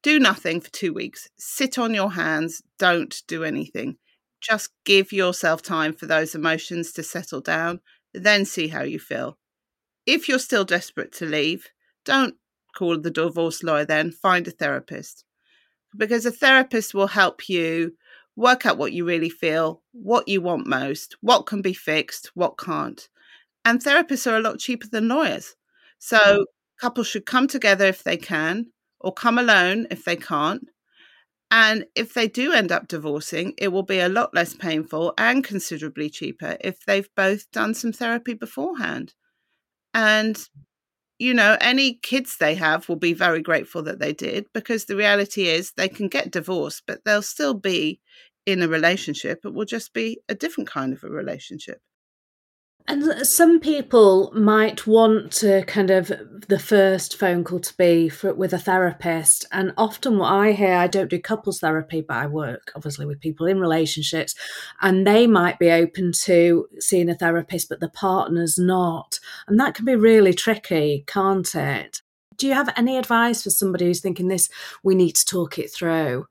do 0.03 0.19
nothing 0.19 0.59
for 0.59 0.69
two 0.69 0.93
weeks. 0.93 1.29
Sit 1.37 1.79
on 1.79 1.93
your 1.93 2.11
hands. 2.11 2.61
Don't 2.77 3.23
do 3.27 3.43
anything. 3.43 3.97
Just 4.41 4.71
give 4.85 5.13
yourself 5.13 5.61
time 5.61 5.93
for 5.93 6.05
those 6.05 6.35
emotions 6.35 6.91
to 6.93 7.03
settle 7.03 7.39
down, 7.39 7.79
then 8.13 8.43
see 8.43 8.67
how 8.67 8.83
you 8.83 8.99
feel. 8.99 9.37
If 10.05 10.27
you're 10.27 10.39
still 10.39 10.65
desperate 10.65 11.13
to 11.13 11.25
leave, 11.25 11.69
don't 12.03 12.35
call 12.75 12.99
the 12.99 13.09
divorce 13.09 13.63
lawyer 13.63 13.85
then, 13.85 14.11
find 14.11 14.45
a 14.45 14.51
therapist. 14.51 15.23
Because 15.95 16.25
a 16.25 16.31
therapist 16.31 16.93
will 16.93 17.07
help 17.07 17.47
you 17.47 17.93
work 18.35 18.65
out 18.65 18.77
what 18.77 18.91
you 18.91 19.05
really 19.05 19.29
feel, 19.29 19.81
what 19.93 20.27
you 20.27 20.41
want 20.41 20.67
most, 20.67 21.15
what 21.21 21.45
can 21.45 21.61
be 21.61 21.73
fixed, 21.73 22.31
what 22.33 22.57
can't. 22.57 23.07
And 23.63 23.81
therapists 23.81 24.29
are 24.29 24.35
a 24.35 24.41
lot 24.41 24.59
cheaper 24.59 24.87
than 24.87 25.07
lawyers. 25.07 25.55
So 25.99 26.17
mm. 26.17 26.43
couples 26.81 27.07
should 27.07 27.25
come 27.25 27.47
together 27.47 27.85
if 27.85 28.03
they 28.03 28.17
can 28.17 28.72
or 29.03 29.13
come 29.13 29.37
alone 29.37 29.87
if 29.91 30.05
they 30.05 30.15
can't. 30.15 30.69
And 31.51 31.85
if 31.95 32.15
they 32.15 32.27
do 32.27 32.51
end 32.51 32.71
up 32.71 32.87
divorcing, 32.87 33.53
it 33.59 33.67
will 33.67 33.83
be 33.83 33.99
a 33.99 34.09
lot 34.09 34.33
less 34.33 34.55
painful 34.55 35.13
and 35.19 35.43
considerably 35.43 36.09
cheaper 36.09 36.57
if 36.61 36.83
they've 36.85 37.09
both 37.15 37.51
done 37.51 37.75
some 37.75 37.93
therapy 37.93 38.33
beforehand. 38.33 39.13
And, 39.93 40.39
you 41.19 41.33
know, 41.35 41.57
any 41.61 41.93
kids 42.01 42.37
they 42.37 42.55
have 42.55 42.89
will 42.89 42.95
be 42.95 43.13
very 43.13 43.41
grateful 43.41 43.83
that 43.83 43.99
they 43.99 44.13
did 44.13 44.47
because 44.51 44.85
the 44.85 44.95
reality 44.95 45.47
is 45.47 45.73
they 45.73 45.89
can 45.89 46.07
get 46.07 46.31
divorced, 46.31 46.83
but 46.87 47.01
they'll 47.05 47.21
still 47.21 47.53
be 47.53 48.01
in 48.47 48.63
a 48.63 48.67
relationship. 48.67 49.41
It 49.45 49.53
will 49.53 49.65
just 49.65 49.93
be 49.93 50.21
a 50.27 50.33
different 50.33 50.69
kind 50.69 50.91
of 50.91 51.03
a 51.03 51.09
relationship. 51.09 51.81
And 52.85 53.25
some 53.25 53.61
people 53.61 54.29
might 54.35 54.85
want 54.85 55.31
to 55.33 55.63
kind 55.65 55.89
of 55.89 56.11
the 56.49 56.59
first 56.59 57.17
phone 57.17 57.45
call 57.45 57.59
to 57.61 57.77
be 57.77 58.09
for, 58.09 58.33
with 58.33 58.51
a 58.51 58.57
therapist. 58.57 59.45
And 59.53 59.73
often, 59.77 60.17
what 60.17 60.33
I 60.33 60.51
hear, 60.51 60.75
I 60.75 60.87
don't 60.87 61.09
do 61.09 61.19
couples 61.19 61.59
therapy, 61.59 62.01
but 62.01 62.17
I 62.17 62.27
work 62.27 62.73
obviously 62.75 63.05
with 63.05 63.21
people 63.21 63.45
in 63.45 63.61
relationships, 63.61 64.35
and 64.81 65.07
they 65.07 65.27
might 65.27 65.59
be 65.59 65.71
open 65.71 66.11
to 66.23 66.67
seeing 66.79 67.09
a 67.09 67.15
therapist, 67.15 67.69
but 67.69 67.79
the 67.79 67.89
partner's 67.89 68.57
not. 68.57 69.17
And 69.47 69.57
that 69.61 69.75
can 69.75 69.85
be 69.85 69.95
really 69.95 70.33
tricky, 70.33 71.05
can't 71.07 71.55
it? 71.55 72.01
Do 72.35 72.47
you 72.47 72.53
have 72.53 72.73
any 72.75 72.97
advice 72.97 73.43
for 73.43 73.49
somebody 73.49 73.85
who's 73.85 74.01
thinking 74.01 74.27
this? 74.27 74.49
We 74.83 74.95
need 74.95 75.15
to 75.15 75.25
talk 75.25 75.57
it 75.57 75.71
through 75.71 76.27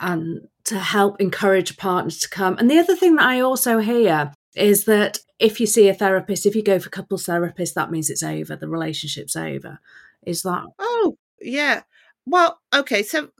and 0.00 0.48
to 0.64 0.78
help 0.78 1.20
encourage 1.20 1.78
partners 1.78 2.18
to 2.18 2.28
come. 2.28 2.58
And 2.58 2.70
the 2.70 2.78
other 2.78 2.94
thing 2.94 3.16
that 3.16 3.26
I 3.26 3.40
also 3.40 3.78
hear 3.78 4.32
is 4.54 4.84
that 4.84 5.18
if 5.38 5.60
you 5.60 5.66
see 5.66 5.88
a 5.88 5.94
therapist, 5.94 6.46
if 6.46 6.54
you 6.54 6.62
go 6.62 6.78
for 6.78 6.90
couples 6.90 7.26
therapist, 7.26 7.74
that 7.74 7.90
means 7.90 8.10
it's 8.10 8.22
over, 8.22 8.56
the 8.56 8.68
relationship's 8.68 9.36
over. 9.36 9.80
Is 10.24 10.42
that? 10.42 10.66
Oh, 10.78 11.16
yeah. 11.40 11.82
Well, 12.26 12.60
okay. 12.74 13.02
So 13.02 13.30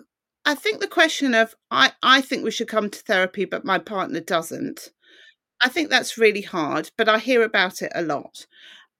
I 0.44 0.54
think 0.54 0.80
the 0.80 0.88
question 0.88 1.34
of 1.34 1.54
I, 1.70 1.92
I 2.02 2.20
think 2.20 2.44
we 2.44 2.50
should 2.50 2.68
come 2.68 2.90
to 2.90 2.98
therapy, 3.00 3.44
but 3.44 3.64
my 3.64 3.78
partner 3.78 4.20
doesn't. 4.20 4.90
I 5.60 5.68
think 5.68 5.90
that's 5.90 6.18
really 6.18 6.42
hard, 6.42 6.90
but 6.98 7.08
I 7.08 7.18
hear 7.18 7.42
about 7.42 7.82
it 7.82 7.92
a 7.94 8.02
lot. 8.02 8.46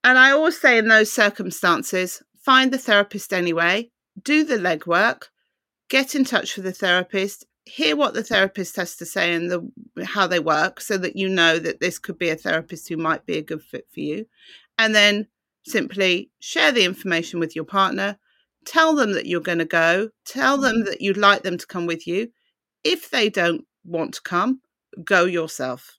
And 0.04 0.18
I 0.18 0.30
always 0.30 0.60
say 0.60 0.78
in 0.78 0.88
those 0.88 1.12
circumstances, 1.12 2.22
find 2.38 2.72
the 2.72 2.78
therapist 2.78 3.32
anyway, 3.32 3.90
do 4.22 4.44
the 4.44 4.58
legwork, 4.58 5.24
get 5.88 6.14
in 6.14 6.24
touch 6.24 6.56
with 6.56 6.64
the 6.64 6.72
therapist, 6.72 7.46
hear 7.64 7.96
what 7.96 8.14
the 8.14 8.24
therapist 8.24 8.76
has 8.76 8.96
to 8.96 9.06
say 9.06 9.34
and 9.34 9.50
the 9.50 10.04
how 10.04 10.26
they 10.26 10.40
work 10.40 10.80
so 10.80 10.98
that 10.98 11.16
you 11.16 11.28
know 11.28 11.58
that 11.58 11.80
this 11.80 11.98
could 11.98 12.18
be 12.18 12.28
a 12.28 12.36
therapist 12.36 12.88
who 12.88 12.96
might 12.96 13.24
be 13.26 13.38
a 13.38 13.42
good 13.42 13.62
fit 13.62 13.86
for 13.92 14.00
you. 14.00 14.26
And 14.78 14.94
then 14.94 15.28
simply 15.64 16.30
share 16.40 16.72
the 16.72 16.84
information 16.84 17.38
with 17.38 17.54
your 17.54 17.64
partner. 17.64 18.18
Tell 18.64 18.94
them 18.94 19.12
that 19.12 19.26
you're 19.26 19.40
going 19.40 19.58
to 19.58 19.64
go. 19.64 20.10
Tell 20.24 20.58
them 20.58 20.76
mm-hmm. 20.76 20.84
that 20.86 21.00
you'd 21.00 21.16
like 21.16 21.42
them 21.42 21.58
to 21.58 21.66
come 21.66 21.86
with 21.86 22.06
you. 22.06 22.28
If 22.84 23.10
they 23.10 23.28
don't 23.28 23.64
want 23.84 24.14
to 24.14 24.22
come 24.22 24.60
go 25.04 25.24
yourself 25.24 25.98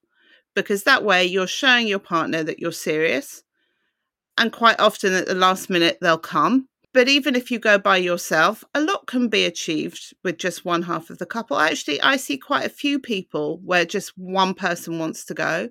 because 0.56 0.84
that 0.84 1.04
way 1.04 1.26
you're 1.26 1.48
showing 1.48 1.88
your 1.88 2.00
partner 2.00 2.44
that 2.44 2.60
you're 2.60 2.72
serious 2.72 3.44
and 4.38 4.52
quite 4.52 4.80
often 4.80 5.14
at 5.14 5.26
the 5.26 5.36
last 5.36 5.70
minute 5.70 5.98
they'll 6.02 6.18
come 6.18 6.68
but 6.94 7.10
even 7.10 7.36
if 7.36 7.52
you 7.52 7.60
go 7.60 7.78
by 7.78 7.98
yourself, 7.98 8.64
a 8.74 8.82
lot 8.82 9.08
can 9.08 9.28
be 9.28 9.46
achieved 9.46 10.14
with 10.24 10.38
just 10.38 10.64
one 10.64 10.84
half 10.84 11.10
of 11.10 11.18
the 11.18 11.26
couple. 11.26 11.58
Actually, 11.58 12.02
I 12.02 12.18
see 12.18 12.38
quite 12.38 12.66
a 12.66 12.70
few 12.70 13.00
people 13.00 13.60
where 13.64 13.86
just 13.86 14.18
one 14.18 14.54
person 14.54 15.00
wants 15.00 15.26
to 15.26 15.34
go 15.34 15.70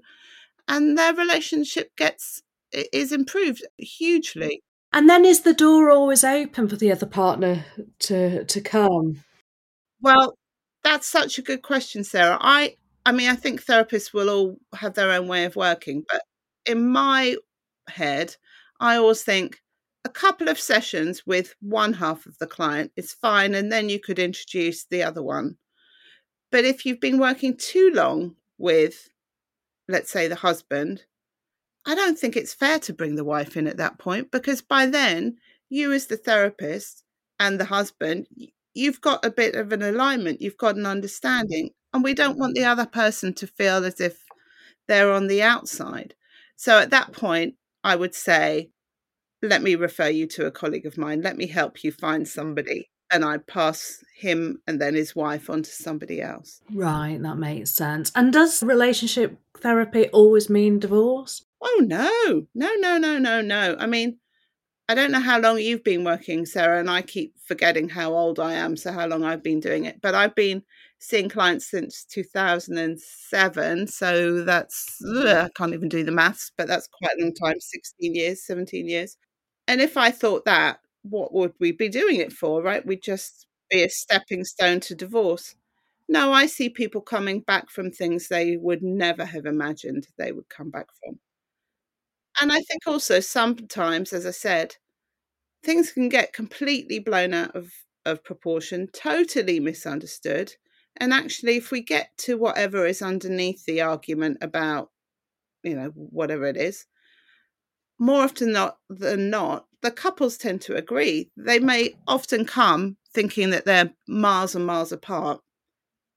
and 0.69 0.97
their 0.97 1.15
relationship 1.15 1.95
gets 1.97 2.43
is 2.73 3.13
improved 3.13 3.65
hugely. 3.77 4.47
Mm. 4.47 4.59
And 4.95 5.09
then 5.09 5.25
is 5.25 5.41
the 5.41 5.55
door 5.55 5.91
always 5.91 6.23
open 6.23 6.69
for 6.69 6.77
the 6.77 6.93
other 6.93 7.07
partner 7.07 7.65
to 8.01 8.45
to 8.45 8.61
come? 8.61 9.23
Well, 10.01 10.37
that's 10.83 11.07
such 11.07 11.39
a 11.39 11.43
good 11.43 11.63
question, 11.63 12.05
Sarah. 12.05 12.39
I 12.41 12.77
I 13.05 13.13
mean, 13.13 13.29
I 13.29 13.37
think 13.37 13.65
therapists 13.65 14.13
will 14.13 14.31
all 14.31 14.57
have 14.75 14.95
their 14.95 15.11
own 15.11 15.29
way 15.29 15.45
of 15.45 15.57
working, 15.57 16.05
but 16.09 16.23
in 16.67 16.89
my 16.89 17.37
head, 17.89 18.37
I 18.81 18.97
always 18.97 19.23
think 19.23 19.62
a 20.05 20.09
couple 20.09 20.49
of 20.49 20.59
sessions 20.59 21.27
with 21.27 21.55
one 21.61 21.95
half 21.95 22.27
of 22.27 22.39
the 22.39 22.47
client 22.47 22.93
is 22.97 23.13
fine, 23.13 23.55
and 23.55 23.71
then 23.71 23.89
you 23.89 24.01
could 24.01 24.19
introduce 24.19 24.85
the 24.85 25.03
other 25.03 25.23
one. 25.23 25.57
But 26.51 26.65
if 26.65 26.85
you've 26.85 27.01
been 27.01 27.19
working 27.19 27.57
too 27.57 27.91
long 27.95 28.37
with, 28.59 29.09
let's 29.89 30.11
say, 30.11 30.29
the 30.29 30.35
husband, 30.35 31.05
I 31.87 31.95
don't 31.95 32.19
think 32.19 32.37
it's 32.37 32.55
fair 32.55 32.79
to 32.81 32.93
bring 32.93 33.17
the 33.17 33.25
wife 33.25 33.57
in 33.57 33.67
at 33.67 33.79
that 33.79 33.99
point 33.99 34.31
because 34.31 34.63
by 34.63 34.87
then, 34.87 35.39
you 35.69 35.93
as 35.93 36.07
the 36.07 36.17
therapist 36.17 37.03
and 37.41 37.59
the 37.59 37.65
husband, 37.65 38.27
you've 38.75 39.01
got 39.01 39.25
a 39.25 39.31
bit 39.31 39.55
of 39.55 39.73
an 39.73 39.83
alignment, 39.83 40.41
you've 40.41 40.59
got 40.59 40.77
an 40.77 40.85
mm. 40.85 40.91
understanding, 40.91 41.71
and 41.93 42.05
we 42.05 42.15
don't 42.15 42.39
want 42.39 42.55
the 42.55 42.65
other 42.65 42.87
person 42.87 43.33
to 43.35 43.47
feel 43.47 43.85
as 43.85 44.01
if 44.01 44.23
they're 44.87 45.13
on 45.13 45.27
the 45.27 45.43
outside. 45.43 46.15
So 46.57 46.79
at 46.79 46.91
that 46.91 47.13
point, 47.13 47.55
I 47.83 47.97
would 47.97 48.15
say, 48.15 48.71
let 49.43 49.63
me 49.63 49.75
refer 49.75 50.09
you 50.09 50.27
to 50.29 50.47
a 50.47 50.51
colleague 50.51 50.87
of 50.87 50.97
mine. 50.97 51.21
Let 51.23 51.37
me 51.37 51.47
help 51.47 51.83
you 51.85 51.93
find 51.93 52.27
somebody. 52.27 52.89
And 53.11 53.25
I 53.25 53.39
pass 53.39 54.03
him 54.17 54.63
and 54.67 54.81
then 54.81 54.95
his 54.95 55.15
wife 55.15 55.51
on 55.51 55.63
to 55.63 55.71
somebody 55.71 56.23
else. 56.23 56.63
Right, 56.73 57.21
that 57.21 57.37
makes 57.37 57.73
sense. 57.73 58.11
And 58.15 58.33
does 58.33 58.63
relationship 58.63 59.39
therapy 59.59 60.09
always 60.09 60.49
mean 60.49 60.79
divorce? 60.79 61.45
Oh, 61.61 61.85
no, 61.85 62.47
no, 62.55 62.75
no, 62.79 62.97
no, 62.97 63.19
no, 63.19 63.43
no. 63.43 63.77
I 63.79 63.87
mean, 63.87 64.19
I 64.89 64.95
don't 64.95 65.13
know 65.13 65.21
how 65.21 65.39
long 65.39 65.59
you've 65.59 65.85
been 65.85 66.05
working, 66.05 66.47
Sarah, 66.47 66.81
and 66.81 66.91
I 66.91 67.03
keep 67.03 67.35
forgetting 67.45 67.89
how 67.89 68.15
old 68.15 68.41
I 68.41 68.55
am, 68.55 68.77
so 68.77 68.93
how 68.93 69.07
long 69.07 69.25
I've 69.25 69.43
been 69.43 69.61
doing 69.61 69.85
it. 69.85 70.01
But 70.01 70.15
I've 70.15 70.35
been 70.35 70.63
seeing 70.99 71.29
clients 71.29 71.71
since 71.71 72.05
2007. 72.05 73.87
So 73.89 74.43
that's, 74.45 74.99
ugh, 75.17 75.27
I 75.27 75.51
can't 75.57 75.75
even 75.75 75.89
do 75.89 76.03
the 76.05 76.13
maths, 76.13 76.51
but 76.57 76.67
that's 76.67 76.89
quite 76.89 77.17
a 77.19 77.23
long 77.23 77.35
time 77.35 77.61
16 77.61 78.15
years, 78.15 78.47
17 78.47 78.89
years. 78.89 79.17
And 79.69 79.81
if 79.81 79.97
I 79.97 80.11
thought 80.11 80.45
that, 80.45 80.81
what 81.03 81.33
would 81.33 81.55
we 81.59 81.73
be 81.73 81.89
doing 81.89 82.17
it 82.17 82.33
for, 82.33 82.63
right? 82.63 82.85
We'd 82.87 83.03
just 83.03 83.47
be 83.71 83.83
a 83.83 83.89
stepping 83.91 84.45
stone 84.45 84.81
to 84.81 84.95
divorce. 84.95 85.55
No, 86.09 86.33
I 86.33 86.47
see 86.47 86.69
people 86.69 87.01
coming 87.01 87.41
back 87.41 87.71
from 87.71 87.91
things 87.91 88.29
they 88.29 88.57
would 88.57 88.83
never 88.83 89.25
have 89.25 89.47
imagined 89.47 90.09
they 90.19 90.33
would 90.33 90.49
come 90.49 90.71
back 90.71 90.89
from. 91.03 91.21
And 92.41 92.53
I 92.53 92.61
think 92.61 92.87
also 92.87 93.21
sometimes, 93.21 94.13
as 94.13 94.27
I 94.27 94.31
said, 94.31 94.77
things 95.65 95.93
can 95.93 96.09
get 96.09 96.33
completely 96.35 97.01
blown 97.01 97.35
out 97.35 97.55
of, 97.57 97.73
of 98.07 98.25
proportion, 98.25 98.89
totally 98.93 99.61
misunderstood. 99.61 100.55
And 100.99 101.13
actually, 101.13 101.57
if 101.57 101.71
we 101.71 101.83
get 101.83 102.17
to 102.19 102.39
whatever 102.39 102.87
is 102.87 103.03
underneath 103.03 103.65
the 103.67 103.83
argument 103.83 104.39
about, 104.43 104.91
you 105.65 105.77
know, 105.77 105.89
whatever 105.91 106.47
it 106.47 106.57
is, 106.59 106.87
more 108.03 108.25
often 108.25 108.51
not 108.51 108.79
than 108.91 109.31
not, 109.31 109.67
the 109.81 109.93
couples 109.93 110.37
tend 110.37 110.61
to 110.63 110.75
agree. 110.75 111.31
They 111.37 111.61
may 111.61 111.95
often 112.09 112.45
come 112.45 112.97
thinking 113.15 113.51
that 113.51 113.65
they're 113.65 113.93
miles 114.09 114.57
and 114.57 114.67
miles 114.67 114.91
apart. 114.91 115.41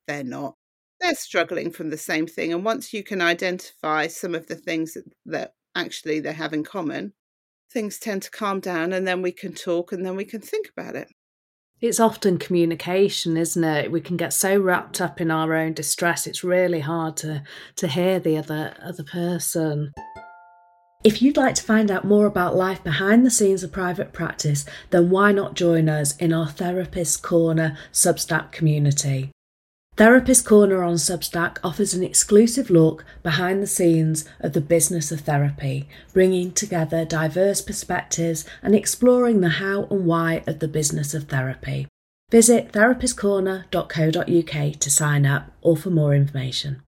They're 0.08 0.24
not. 0.24 0.56
They're 1.00 1.14
struggling 1.14 1.70
from 1.70 1.92
the 1.92 1.98
same 1.98 2.26
thing. 2.26 2.52
And 2.52 2.66
once 2.66 2.92
you 2.92 3.04
can 3.04 3.22
identify 3.22 4.08
some 4.08 4.34
of 4.34 4.48
the 4.48 4.56
things 4.56 4.96
that, 4.96 5.06
that 5.28 5.54
actually 5.76 6.20
they 6.22 6.34
have 6.34 6.54
in 6.54 6.64
common, 6.64 7.14
things 7.72 8.00
tend 8.00 8.24
to 8.24 8.32
calm 8.32 8.62
down 8.62 8.92
and 8.92 9.08
then 9.08 9.22
we 9.22 9.32
can 9.32 9.54
talk 9.54 9.92
and 9.92 10.04
then 10.04 10.16
we 10.16 10.26
can 10.26 10.42
think 10.42 10.70
about 10.76 10.96
it. 10.96 11.10
It's 11.82 12.00
often 12.00 12.40
communication, 12.40 13.38
isn't 13.38 13.64
it? 13.64 13.92
We 13.92 14.02
can 14.02 14.18
get 14.18 14.34
so 14.34 14.60
wrapped 14.60 15.02
up 15.02 15.22
in 15.22 15.30
our 15.30 15.54
own 15.54 15.74
distress. 15.74 16.26
It's 16.26 16.44
really 16.44 16.80
hard 16.80 17.16
to 17.18 17.44
to 17.76 17.88
hear 17.88 18.20
the 18.20 18.38
other 18.38 18.76
other 18.82 19.04
person. 19.04 19.92
If 21.06 21.22
you'd 21.22 21.38
like 21.38 21.54
to 21.54 21.62
find 21.62 21.92
out 21.92 22.04
more 22.04 22.26
about 22.26 22.56
life 22.56 22.84
behind 22.84 23.24
the 23.24 23.30
scenes 23.30 23.64
of 23.64 23.72
private 23.72 24.12
practice, 24.12 24.66
then 24.90 25.12
why 25.12 25.32
not 25.32 25.54
join 25.54 25.88
us 25.88 26.18
in 26.18 26.34
our 26.34 26.48
Therapist 26.48 27.22
Corner 27.22 27.78
Substack 27.94 28.52
community? 28.52 29.30
Therapist 29.98 30.48
Corner 30.48 30.82
on 30.82 30.96
Substack 30.96 31.60
offers 31.64 31.94
an 31.94 32.04
exclusive 32.04 32.72
look 32.72 33.06
behind 33.22 33.62
the 33.62 33.68
scenes 33.68 34.26
of 34.40 34.54
the 34.54 34.62
business 34.62 35.12
of 35.12 35.22
therapy, 35.22 35.88
bringing 36.12 36.52
together 36.52 37.06
diverse 37.06 37.62
perspectives 37.62 38.44
and 38.64 38.74
exploring 38.74 39.42
the 39.42 39.50
how 39.50 39.84
and 39.92 40.08
why 40.08 40.44
of 40.48 40.58
the 40.58 40.68
business 40.68 41.14
of 41.14 41.26
therapy. 41.26 41.86
Visit 42.32 42.72
therapistcorner.co.uk 42.72 44.80
to 44.80 44.90
sign 44.90 45.28
up 45.28 45.52
or 45.62 45.78
for 45.78 45.92
more 45.92 46.16
information 46.16 46.82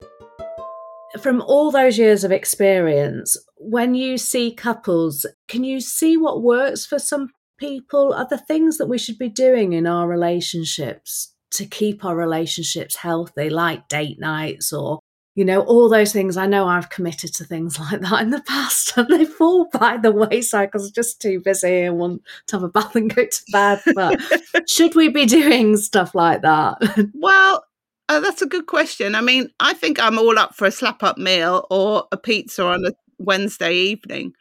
from 1.21 1.41
all 1.43 1.71
those 1.71 1.99
years 1.99 2.25
of 2.25 2.33
experience, 2.33 3.37
when 3.57 3.95
you 3.95 4.19
see 4.19 4.53
couples, 4.53 5.27
can 5.49 5.65
you 5.65 5.81
see 5.81 6.17
what 6.17 6.43
works 6.43 6.85
for 6.85 6.99
some 6.99 7.31
people? 7.59 8.13
Are 8.13 8.27
the 8.29 8.39
things 8.39 8.79
that 8.79 8.89
we 8.89 8.99
should 8.99 9.19
be 9.19 9.29
doing 9.29 9.73
in 9.73 9.87
our 9.87 10.09
relationships 10.09 11.35
to 11.53 11.67
keep 11.67 12.05
our 12.05 12.17
relationships 12.17 12.97
healthy, 12.97 13.49
like 13.49 13.89
date 13.89 14.19
nights 14.19 14.73
or 14.73 15.01
you 15.35 15.45
know, 15.45 15.63
all 15.63 15.89
those 15.89 16.13
things. 16.13 16.37
I 16.37 16.47
know 16.47 16.69
I've 16.69 16.91
committed 16.91 17.35
to 17.35 17.45
things 17.45 17.79
like 17.81 18.01
that 18.01 18.23
in 18.23 18.31
the 18.31 18.43
past 18.43 18.97
and 18.97 19.09
they 19.09 19.25
fall 19.25 19.69
by 19.73 19.97
the 19.97 20.13
wayside 20.13 20.71
because 20.71 20.87
I'm 20.87 20.93
just 20.93 21.21
too 21.21 21.41
busy 21.41 21.83
and 21.83 21.99
want 21.99 22.23
to 22.49 22.57
have 22.57 22.63
a 22.63 22.69
bath 22.69 22.95
and 22.95 23.15
go 23.15 23.25
to 23.25 23.43
bed. 23.53 23.83
But 23.95 24.21
should 24.69 24.95
we 24.95 25.09
be 25.09 25.27
doing 25.27 25.77
stuff 25.77 26.15
like 26.15 26.43
that? 26.43 26.79
Well, 27.15 27.65
Oh, 28.09 28.21
that's 28.21 28.43
a 28.43 28.47
good 28.47 28.67
question. 28.67 29.15
I 29.15 29.21
mean, 29.23 29.49
I 29.61 29.73
think 29.73 30.01
I'm 30.01 30.19
all 30.19 30.39
up 30.39 30.55
for 30.55 30.67
a 30.67 30.71
slap 30.71 31.03
up 31.03 31.17
meal 31.17 31.67
or 31.71 32.07
a 32.13 32.17
pizza 32.17 32.65
on 32.67 32.85
a 32.85 32.93
Wednesday 33.19 33.75
evening. 33.75 34.35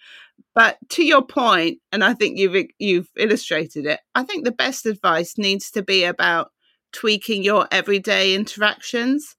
But 0.56 0.78
to 0.92 1.04
your 1.06 1.24
point, 1.24 1.80
and 1.92 2.04
I 2.04 2.14
think 2.14 2.38
you've 2.40 2.68
you've 2.80 3.10
illustrated 3.18 3.86
it. 3.86 4.02
I 4.16 4.24
think 4.24 4.46
the 4.46 4.52
best 4.52 4.86
advice 4.86 5.38
needs 5.38 5.72
to 5.72 5.84
be 5.84 6.04
about 6.06 6.52
tweaking 6.94 7.44
your 7.44 7.68
everyday 7.72 8.36
interactions. 8.36 9.36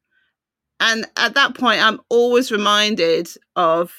And 0.81 1.07
at 1.16 1.35
that 1.35 1.57
point, 1.57 1.83
I'm 1.83 2.00
always 2.11 2.52
reminded 2.52 3.28
of 3.57 3.93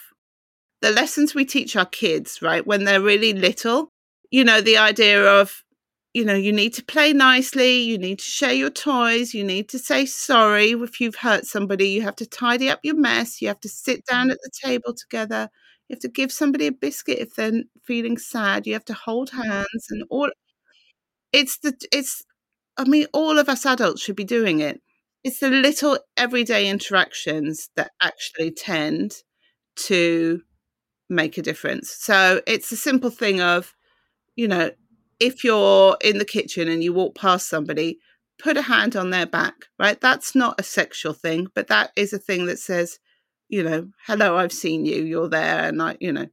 the 0.81 0.91
lessons 0.91 1.35
we 1.35 1.45
teach 1.45 1.75
our 1.75 1.85
kids, 1.87 2.41
right? 2.41 2.65
When 2.67 2.85
they're 2.85 3.01
really 3.01 3.33
little, 3.33 3.89
you 4.31 4.45
know, 4.45 4.61
the 4.61 4.77
idea 4.77 5.25
of 5.25 5.64
you 6.15 6.23
know, 6.23 6.33
you 6.33 6.53
need 6.53 6.73
to 6.73 6.81
play 6.81 7.11
nicely, 7.11 7.75
you 7.79 7.97
need 7.97 8.19
to 8.19 8.25
share 8.25 8.53
your 8.53 8.69
toys, 8.69 9.33
you 9.33 9.43
need 9.43 9.67
to 9.67 9.77
say 9.77 10.05
sorry 10.05 10.71
if 10.71 11.01
you've 11.01 11.17
hurt 11.17 11.45
somebody, 11.45 11.89
you 11.89 12.03
have 12.03 12.15
to 12.15 12.25
tidy 12.25 12.69
up 12.69 12.79
your 12.83 12.95
mess, 12.95 13.41
you 13.41 13.49
have 13.49 13.59
to 13.59 13.67
sit 13.67 14.05
down 14.05 14.31
at 14.31 14.37
the 14.41 14.49
table 14.63 14.93
together, 14.93 15.49
you 15.89 15.95
have 15.95 15.99
to 15.99 16.07
give 16.07 16.31
somebody 16.31 16.67
a 16.67 16.71
biscuit 16.71 17.19
if 17.19 17.35
they're 17.35 17.63
feeling 17.83 18.17
sad, 18.17 18.65
you 18.65 18.71
have 18.71 18.85
to 18.85 18.93
hold 18.93 19.29
mm. 19.31 19.43
hands 19.43 19.87
and 19.89 20.05
all 20.09 20.29
it's 21.33 21.57
the 21.57 21.75
it's 21.91 22.23
I 22.77 22.85
mean 22.85 23.07
all 23.11 23.37
of 23.37 23.49
us 23.49 23.65
adults 23.65 24.01
should 24.01 24.15
be 24.15 24.23
doing 24.23 24.61
it. 24.61 24.79
It's 25.25 25.39
the 25.39 25.49
little 25.49 25.99
everyday 26.15 26.69
interactions 26.69 27.69
that 27.75 27.91
actually 28.01 28.51
tend 28.51 29.15
to 29.87 30.43
make 31.09 31.37
a 31.37 31.41
difference. 31.41 31.91
So 31.91 32.39
it's 32.47 32.71
a 32.71 32.77
simple 32.77 33.09
thing 33.09 33.41
of 33.41 33.75
you 34.35 34.47
know, 34.47 34.71
if 35.19 35.43
you're 35.43 35.97
in 36.03 36.17
the 36.17 36.25
kitchen 36.25 36.67
and 36.67 36.83
you 36.83 36.93
walk 36.93 37.15
past 37.15 37.49
somebody, 37.49 37.99
put 38.41 38.57
a 38.57 38.63
hand 38.63 38.95
on 38.95 39.09
their 39.09 39.25
back, 39.25 39.53
right? 39.79 39.99
That's 39.99 40.35
not 40.35 40.59
a 40.59 40.63
sexual 40.63 41.13
thing, 41.13 41.47
but 41.55 41.67
that 41.67 41.91
is 41.95 42.13
a 42.13 42.19
thing 42.19 42.45
that 42.47 42.59
says, 42.59 42.99
you 43.47 43.63
know, 43.63 43.89
hello, 44.07 44.37
I've 44.37 44.51
seen 44.51 44.85
you, 44.85 45.03
you're 45.03 45.29
there, 45.29 45.67
and 45.67 45.81
I, 45.81 45.97
you 45.99 46.11
know, 46.11 46.27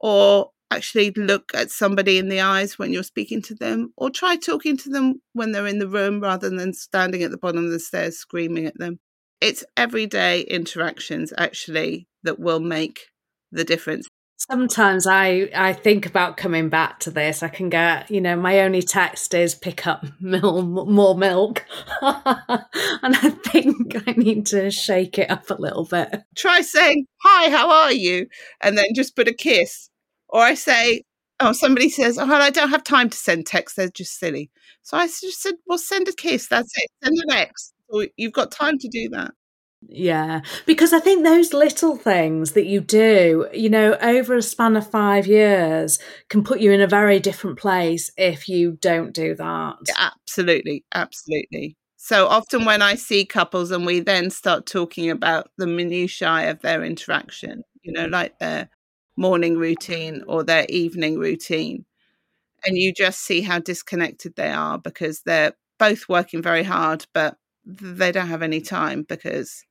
or 0.00 0.50
actually 0.70 1.10
look 1.12 1.50
at 1.54 1.70
somebody 1.70 2.18
in 2.18 2.28
the 2.28 2.40
eyes 2.40 2.78
when 2.78 2.92
you're 2.92 3.02
speaking 3.02 3.40
to 3.42 3.54
them, 3.54 3.92
or 3.96 4.10
try 4.10 4.36
talking 4.36 4.76
to 4.78 4.90
them 4.90 5.22
when 5.32 5.52
they're 5.52 5.66
in 5.66 5.78
the 5.78 5.88
room 5.88 6.20
rather 6.20 6.50
than 6.50 6.74
standing 6.74 7.22
at 7.22 7.30
the 7.30 7.38
bottom 7.38 7.64
of 7.64 7.70
the 7.70 7.80
stairs 7.80 8.18
screaming 8.18 8.66
at 8.66 8.78
them. 8.78 8.98
It's 9.40 9.64
everyday 9.76 10.42
interactions 10.42 11.32
actually 11.38 12.08
that 12.24 12.38
will 12.38 12.60
make 12.60 13.06
the 13.52 13.64
difference. 13.64 14.08
Sometimes 14.50 15.06
I, 15.06 15.50
I 15.54 15.74
think 15.74 16.06
about 16.06 16.38
coming 16.38 16.70
back 16.70 17.00
to 17.00 17.10
this. 17.10 17.42
I 17.42 17.48
can 17.48 17.68
get, 17.68 18.10
you 18.10 18.18
know, 18.18 18.34
my 18.34 18.60
only 18.60 18.80
text 18.80 19.34
is 19.34 19.54
pick 19.54 19.86
up 19.86 20.06
mil- 20.20 20.62
more 20.62 21.14
milk. 21.14 21.66
and 22.00 23.14
I 23.14 23.30
think 23.44 24.08
I 24.08 24.12
need 24.12 24.46
to 24.46 24.70
shake 24.70 25.18
it 25.18 25.30
up 25.30 25.50
a 25.50 25.54
little 25.60 25.84
bit. 25.84 26.22
Try 26.34 26.62
saying, 26.62 27.06
Hi, 27.22 27.50
how 27.50 27.70
are 27.70 27.92
you? 27.92 28.26
And 28.62 28.78
then 28.78 28.86
just 28.94 29.16
put 29.16 29.28
a 29.28 29.34
kiss. 29.34 29.90
Or 30.28 30.40
I 30.40 30.54
say, 30.54 31.02
Oh, 31.40 31.52
somebody 31.52 31.90
says, 31.90 32.16
Oh, 32.18 32.24
I 32.32 32.48
don't 32.50 32.70
have 32.70 32.84
time 32.84 33.10
to 33.10 33.16
send 33.18 33.46
text. 33.46 33.76
They're 33.76 33.90
just 33.90 34.18
silly. 34.18 34.50
So 34.82 34.96
I 34.96 35.06
just 35.08 35.42
said, 35.42 35.54
Well, 35.66 35.76
send 35.78 36.08
a 36.08 36.12
kiss. 36.12 36.48
That's 36.48 36.72
it. 36.74 36.90
Send 37.04 37.18
an 37.18 37.30
X. 37.36 37.74
You've 38.16 38.32
got 38.32 38.50
time 38.50 38.78
to 38.78 38.88
do 38.88 39.10
that. 39.10 39.32
Yeah, 39.86 40.40
because 40.66 40.92
I 40.92 40.98
think 40.98 41.24
those 41.24 41.52
little 41.52 41.96
things 41.96 42.52
that 42.52 42.66
you 42.66 42.80
do, 42.80 43.48
you 43.54 43.68
know, 43.70 43.94
over 44.02 44.34
a 44.34 44.42
span 44.42 44.76
of 44.76 44.90
five 44.90 45.26
years 45.26 45.98
can 46.28 46.42
put 46.42 46.60
you 46.60 46.72
in 46.72 46.80
a 46.80 46.86
very 46.86 47.20
different 47.20 47.58
place 47.58 48.10
if 48.16 48.48
you 48.48 48.72
don't 48.80 49.12
do 49.14 49.34
that. 49.36 49.76
Absolutely. 49.96 50.84
Absolutely. 50.94 51.76
So 51.96 52.26
often 52.26 52.64
when 52.64 52.82
I 52.82 52.94
see 52.96 53.24
couples 53.24 53.70
and 53.70 53.86
we 53.86 54.00
then 54.00 54.30
start 54.30 54.66
talking 54.66 55.10
about 55.10 55.50
the 55.58 55.66
minutiae 55.66 56.50
of 56.50 56.60
their 56.60 56.82
interaction, 56.84 57.62
you 57.82 57.92
know, 57.92 58.06
like 58.06 58.38
their 58.40 58.68
morning 59.16 59.56
routine 59.58 60.24
or 60.26 60.42
their 60.42 60.66
evening 60.68 61.18
routine, 61.18 61.84
and 62.66 62.78
you 62.78 62.92
just 62.94 63.20
see 63.20 63.42
how 63.42 63.58
disconnected 63.60 64.36
they 64.36 64.50
are 64.50 64.78
because 64.78 65.22
they're 65.22 65.54
both 65.78 66.08
working 66.08 66.42
very 66.42 66.64
hard, 66.64 67.06
but 67.14 67.36
they 67.66 68.12
don't 68.12 68.28
have 68.28 68.42
any 68.42 68.60
time 68.60 69.04
because 69.08 69.64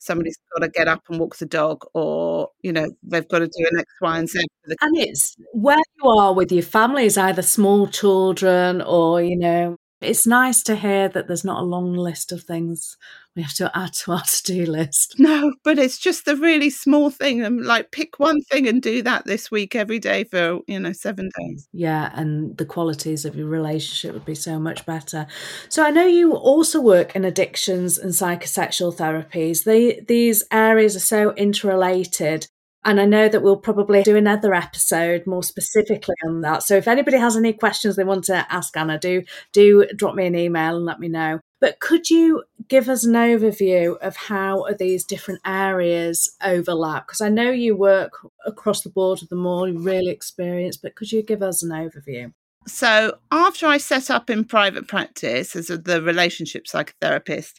somebody's 0.00 0.38
got 0.52 0.64
to 0.64 0.70
get 0.70 0.88
up 0.88 1.02
and 1.08 1.20
walk 1.20 1.36
the 1.36 1.46
dog 1.46 1.84
or 1.94 2.48
you 2.62 2.72
know 2.72 2.90
they've 3.02 3.28
got 3.28 3.40
to 3.40 3.46
do 3.46 3.66
an 3.70 3.78
x 3.78 3.86
y 4.00 4.18
and 4.18 4.28
z 4.28 4.40
and 4.68 4.96
it's 4.96 5.36
where 5.52 5.76
you 5.98 6.08
are 6.08 6.34
with 6.34 6.50
your 6.50 6.62
family 6.62 7.04
is 7.04 7.18
either 7.18 7.42
small 7.42 7.86
children 7.86 8.82
or 8.82 9.22
you 9.22 9.36
know 9.36 9.76
it's 10.00 10.26
nice 10.26 10.62
to 10.64 10.76
hear 10.76 11.08
that 11.08 11.26
there's 11.26 11.44
not 11.44 11.60
a 11.60 11.66
long 11.66 11.94
list 11.94 12.32
of 12.32 12.42
things 12.42 12.96
we 13.36 13.42
have 13.42 13.54
to 13.54 13.70
add 13.76 13.92
to 13.92 14.12
our 14.12 14.22
to-do 14.26 14.66
list. 14.66 15.16
No, 15.18 15.54
but 15.62 15.78
it's 15.78 15.98
just 15.98 16.24
the 16.24 16.36
really 16.36 16.70
small 16.70 17.10
thing. 17.10 17.42
And 17.42 17.64
like 17.64 17.90
pick 17.92 18.18
one 18.18 18.42
thing 18.42 18.66
and 18.66 18.82
do 18.82 19.02
that 19.02 19.24
this 19.24 19.50
week 19.50 19.74
every 19.76 19.98
day 19.98 20.24
for, 20.24 20.60
you 20.66 20.80
know, 20.80 20.92
seven 20.92 21.30
days. 21.38 21.68
Yeah, 21.72 22.10
and 22.14 22.56
the 22.56 22.64
qualities 22.64 23.24
of 23.24 23.36
your 23.36 23.48
relationship 23.48 24.14
would 24.14 24.24
be 24.24 24.34
so 24.34 24.58
much 24.58 24.84
better. 24.84 25.26
So 25.68 25.84
I 25.84 25.90
know 25.90 26.06
you 26.06 26.34
also 26.34 26.80
work 26.80 27.14
in 27.14 27.24
addictions 27.24 27.98
and 27.98 28.12
psychosexual 28.12 28.94
therapies. 28.94 29.64
They, 29.64 30.00
these 30.00 30.42
areas 30.50 30.96
are 30.96 31.00
so 31.00 31.32
interrelated. 31.34 32.48
And 32.84 33.00
I 33.00 33.04
know 33.04 33.28
that 33.28 33.42
we'll 33.42 33.58
probably 33.58 34.02
do 34.02 34.16
another 34.16 34.54
episode 34.54 35.26
more 35.26 35.42
specifically 35.42 36.14
on 36.24 36.40
that. 36.40 36.62
So 36.62 36.76
if 36.76 36.88
anybody 36.88 37.18
has 37.18 37.36
any 37.36 37.52
questions 37.52 37.96
they 37.96 38.04
want 38.04 38.24
to 38.24 38.46
ask 38.50 38.74
Anna, 38.76 38.98
do 38.98 39.22
do 39.52 39.86
drop 39.96 40.14
me 40.14 40.26
an 40.26 40.34
email 40.34 40.76
and 40.76 40.86
let 40.86 40.98
me 40.98 41.08
know. 41.08 41.40
But 41.60 41.78
could 41.78 42.08
you 42.08 42.44
give 42.68 42.88
us 42.88 43.04
an 43.04 43.12
overview 43.12 43.98
of 43.98 44.16
how 44.16 44.66
these 44.78 45.04
different 45.04 45.40
areas 45.44 46.34
overlap? 46.42 47.06
Because 47.06 47.20
I 47.20 47.28
know 47.28 47.50
you 47.50 47.76
work 47.76 48.12
across 48.46 48.80
the 48.80 48.88
board 48.88 49.20
with 49.20 49.28
them 49.28 49.44
all, 49.44 49.68
you're 49.68 49.78
really 49.78 50.10
experienced, 50.10 50.80
but 50.80 50.94
could 50.94 51.12
you 51.12 51.22
give 51.22 51.42
us 51.42 51.62
an 51.62 51.70
overview? 51.70 52.32
So 52.66 53.18
after 53.30 53.66
I 53.66 53.76
set 53.76 54.10
up 54.10 54.30
in 54.30 54.44
private 54.44 54.88
practice 54.88 55.54
as 55.54 55.68
a, 55.68 55.76
the 55.76 56.00
relationship 56.02 56.64
psychotherapist, 56.64 57.54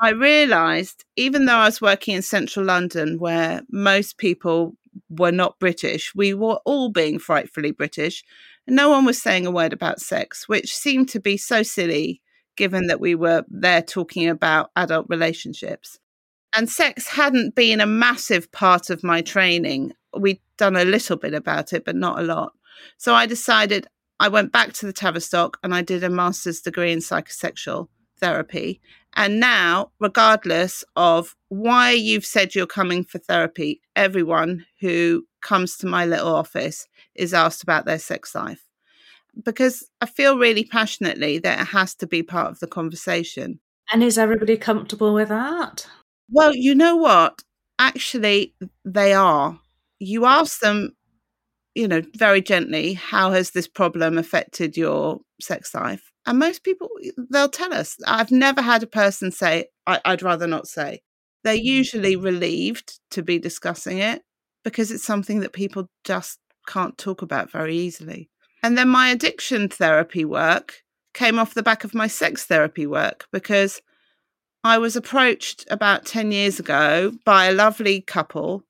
I 0.00 0.10
realised, 0.10 1.04
even 1.16 1.44
though 1.44 1.56
I 1.56 1.66
was 1.66 1.80
working 1.80 2.14
in 2.14 2.22
central 2.22 2.64
London, 2.64 3.18
where 3.18 3.62
most 3.70 4.16
people 4.16 4.76
were 5.08 5.32
not 5.32 5.58
British. 5.58 6.14
We 6.14 6.34
were 6.34 6.58
all 6.64 6.88
being 6.88 7.18
frightfully 7.18 7.72
British. 7.72 8.24
And 8.66 8.76
no 8.76 8.88
one 8.88 9.04
was 9.04 9.20
saying 9.20 9.46
a 9.46 9.50
word 9.50 9.72
about 9.72 10.00
sex, 10.00 10.48
which 10.48 10.74
seemed 10.74 11.08
to 11.10 11.20
be 11.20 11.36
so 11.36 11.62
silly 11.62 12.22
given 12.56 12.88
that 12.88 13.00
we 13.00 13.14
were 13.14 13.44
there 13.48 13.82
talking 13.82 14.28
about 14.28 14.70
adult 14.76 15.06
relationships. 15.08 15.98
And 16.54 16.68
sex 16.68 17.06
hadn't 17.06 17.54
been 17.54 17.80
a 17.80 17.86
massive 17.86 18.50
part 18.52 18.90
of 18.90 19.04
my 19.04 19.22
training. 19.22 19.92
We'd 20.16 20.40
done 20.56 20.76
a 20.76 20.84
little 20.84 21.16
bit 21.16 21.34
about 21.34 21.72
it, 21.72 21.84
but 21.84 21.96
not 21.96 22.18
a 22.18 22.22
lot. 22.22 22.52
So 22.96 23.14
I 23.14 23.26
decided 23.26 23.86
I 24.18 24.28
went 24.28 24.52
back 24.52 24.72
to 24.74 24.86
the 24.86 24.92
Tavistock 24.92 25.58
and 25.62 25.74
I 25.74 25.82
did 25.82 26.02
a 26.04 26.10
master's 26.10 26.60
degree 26.60 26.92
in 26.92 26.98
psychosexual 26.98 27.88
therapy. 28.20 28.80
And 29.14 29.40
now, 29.40 29.90
regardless 29.98 30.84
of 30.94 31.34
why 31.48 31.90
you've 31.92 32.26
said 32.26 32.54
you're 32.54 32.66
coming 32.66 33.04
for 33.04 33.18
therapy, 33.18 33.80
everyone 33.96 34.66
who 34.80 35.26
comes 35.42 35.76
to 35.78 35.86
my 35.86 36.06
little 36.06 36.34
office 36.34 36.86
is 37.14 37.34
asked 37.34 37.62
about 37.62 37.86
their 37.86 37.98
sex 37.98 38.34
life 38.34 38.62
because 39.44 39.88
I 40.00 40.06
feel 40.06 40.38
really 40.38 40.64
passionately 40.64 41.38
that 41.38 41.60
it 41.60 41.66
has 41.68 41.94
to 41.96 42.06
be 42.06 42.22
part 42.22 42.50
of 42.50 42.60
the 42.60 42.66
conversation. 42.66 43.60
And 43.92 44.02
is 44.02 44.18
everybody 44.18 44.56
comfortable 44.56 45.12
with 45.14 45.28
that? 45.28 45.86
Well, 46.30 46.54
you 46.54 46.74
know 46.74 46.96
what? 46.96 47.42
Actually, 47.78 48.54
they 48.84 49.12
are. 49.12 49.58
You 49.98 50.26
ask 50.26 50.60
them, 50.60 50.92
you 51.74 51.88
know, 51.88 52.02
very 52.16 52.40
gently, 52.40 52.94
how 52.94 53.32
has 53.32 53.50
this 53.50 53.66
problem 53.66 54.18
affected 54.18 54.76
your 54.76 55.20
sex 55.40 55.74
life? 55.74 56.09
And 56.30 56.38
most 56.38 56.62
people, 56.62 56.88
they'll 57.28 57.48
tell 57.48 57.74
us. 57.74 57.96
I've 58.06 58.30
never 58.30 58.62
had 58.62 58.84
a 58.84 58.86
person 58.86 59.32
say, 59.32 59.64
I- 59.88 60.00
would 60.06 60.22
rather 60.22 60.46
not 60.46 60.68
say. 60.68 61.02
They're 61.42 61.56
mm. 61.56 61.64
usually 61.64 62.14
relieved 62.14 63.00
to 63.10 63.22
be 63.24 63.40
discussing 63.40 63.98
it 63.98 64.22
because 64.62 64.92
it's 64.92 65.02
something 65.02 65.40
that 65.40 65.52
people 65.52 65.90
just 66.04 66.38
can't 66.68 66.96
talk 66.96 67.22
about 67.22 67.50
very 67.50 67.76
easily. 67.76 68.30
And 68.62 68.78
then 68.78 68.88
my 68.88 69.08
addiction 69.08 69.68
therapy 69.68 70.24
work 70.24 70.84
came 71.14 71.36
off 71.36 71.54
the 71.54 71.64
back 71.64 71.82
of 71.82 71.94
my 71.94 72.06
sex 72.06 72.44
therapy 72.44 72.86
work 72.86 73.26
because 73.32 73.82
I 74.62 74.78
was 74.78 74.94
approached 74.94 75.66
about 75.68 76.06
10 76.06 76.30
years 76.30 76.60
ago 76.60 77.10
by 77.24 77.46
a 77.46 77.52
lovely 77.52 78.02
couple. 78.02 78.62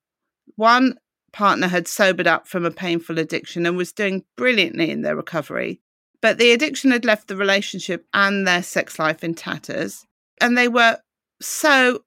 One 0.55 0.95
partner 1.31 1.67
had 1.67 1.87
sobered 1.87 2.25
up 2.25 2.47
from 2.47 2.65
a 2.65 2.71
painful 2.71 3.19
addiction 3.19 3.67
and 3.67 3.77
was 3.77 3.93
doing 3.93 4.23
brilliantly 4.35 4.89
in 4.89 5.03
their 5.03 5.15
recovery. 5.15 5.79
But 6.21 6.37
the 6.37 6.51
addiction 6.51 6.91
had 6.91 7.05
left 7.05 7.27
the 7.27 7.35
relationship 7.35 8.05
and 8.13 8.47
their 8.47 8.63
sex 8.63 8.99
life 8.99 9.23
in 9.23 9.33
tatters. 9.33 10.05
And 10.39 10.57
they 10.57 10.67
were 10.67 10.99
so, 11.41 12.03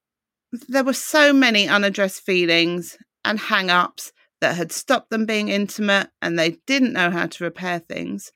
there 0.68 0.84
were 0.84 0.92
so 0.92 1.32
many 1.32 1.68
unaddressed 1.68 2.22
feelings 2.22 2.96
and 3.24 3.38
hang 3.38 3.70
ups 3.70 4.12
that 4.40 4.56
had 4.56 4.72
stopped 4.72 5.10
them 5.10 5.26
being 5.26 5.48
intimate 5.48 6.10
and 6.22 6.38
they 6.38 6.58
didn't 6.66 6.92
know 6.92 7.10
how 7.10 7.26
to 7.26 7.44
repair 7.44 7.78
things. 7.78 8.32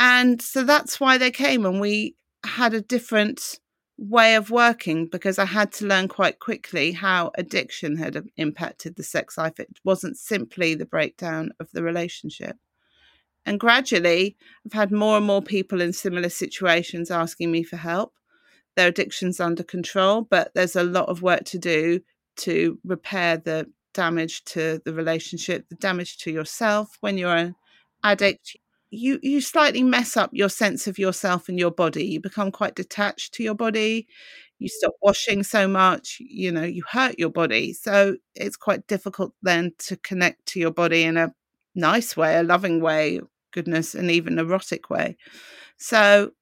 And 0.00 0.40
so 0.40 0.64
that's 0.64 0.98
why 1.00 1.18
they 1.18 1.30
came 1.30 1.66
and 1.66 1.80
we 1.80 2.16
had 2.44 2.74
a 2.74 2.80
different 2.80 3.58
way 3.96 4.34
of 4.34 4.50
working 4.50 5.06
because 5.06 5.38
I 5.38 5.44
had 5.44 5.72
to 5.74 5.86
learn 5.86 6.08
quite 6.08 6.40
quickly 6.40 6.92
how 6.92 7.30
addiction 7.36 7.96
had 7.96 8.28
impacted 8.36 8.96
the 8.96 9.02
sex 9.02 9.38
life. 9.38 9.60
It 9.60 9.78
wasn't 9.84 10.16
simply 10.16 10.74
the 10.74 10.86
breakdown 10.86 11.52
of 11.60 11.68
the 11.72 11.82
relationship. 11.82 12.56
And 13.46 13.60
gradually, 13.60 14.36
I've 14.64 14.72
had 14.72 14.90
more 14.90 15.16
and 15.18 15.26
more 15.26 15.42
people 15.42 15.80
in 15.80 15.92
similar 15.92 16.30
situations 16.30 17.10
asking 17.10 17.50
me 17.50 17.62
for 17.62 17.76
help. 17.76 18.14
Their 18.76 18.88
addiction's 18.88 19.38
under 19.40 19.62
control, 19.62 20.22
but 20.22 20.52
there's 20.54 20.76
a 20.76 20.82
lot 20.82 21.08
of 21.08 21.22
work 21.22 21.44
to 21.46 21.58
do 21.58 22.00
to 22.36 22.78
repair 22.84 23.36
the 23.36 23.70
damage 23.92 24.44
to 24.44 24.80
the 24.84 24.92
relationship, 24.92 25.68
the 25.68 25.76
damage 25.76 26.18
to 26.18 26.30
yourself 26.30 26.96
when 27.00 27.16
you're 27.18 27.36
an 27.36 27.54
addict. 28.02 28.56
You 28.90 29.18
you 29.22 29.40
slightly 29.40 29.82
mess 29.82 30.16
up 30.16 30.30
your 30.32 30.48
sense 30.48 30.86
of 30.86 30.98
yourself 30.98 31.48
and 31.48 31.58
your 31.58 31.70
body. 31.70 32.04
You 32.06 32.20
become 32.20 32.50
quite 32.52 32.74
detached 32.74 33.34
to 33.34 33.42
your 33.42 33.54
body. 33.54 34.06
You 34.58 34.68
stop 34.68 34.94
washing 35.02 35.42
so 35.42 35.66
much, 35.68 36.18
you 36.20 36.50
know, 36.52 36.62
you 36.62 36.82
hurt 36.90 37.18
your 37.18 37.30
body. 37.30 37.72
So 37.72 38.16
it's 38.34 38.56
quite 38.56 38.86
difficult 38.86 39.34
then 39.42 39.72
to 39.80 39.96
connect 39.96 40.46
to 40.46 40.60
your 40.60 40.70
body 40.70 41.02
in 41.02 41.16
a 41.16 41.34
nice 41.74 42.16
way, 42.16 42.36
a 42.36 42.42
loving 42.42 42.80
way, 42.80 43.20
goodness, 43.54 43.94
and 43.94 44.10
even 44.10 44.38
erotic 44.38 44.90
way. 44.90 45.16
So 45.78 46.32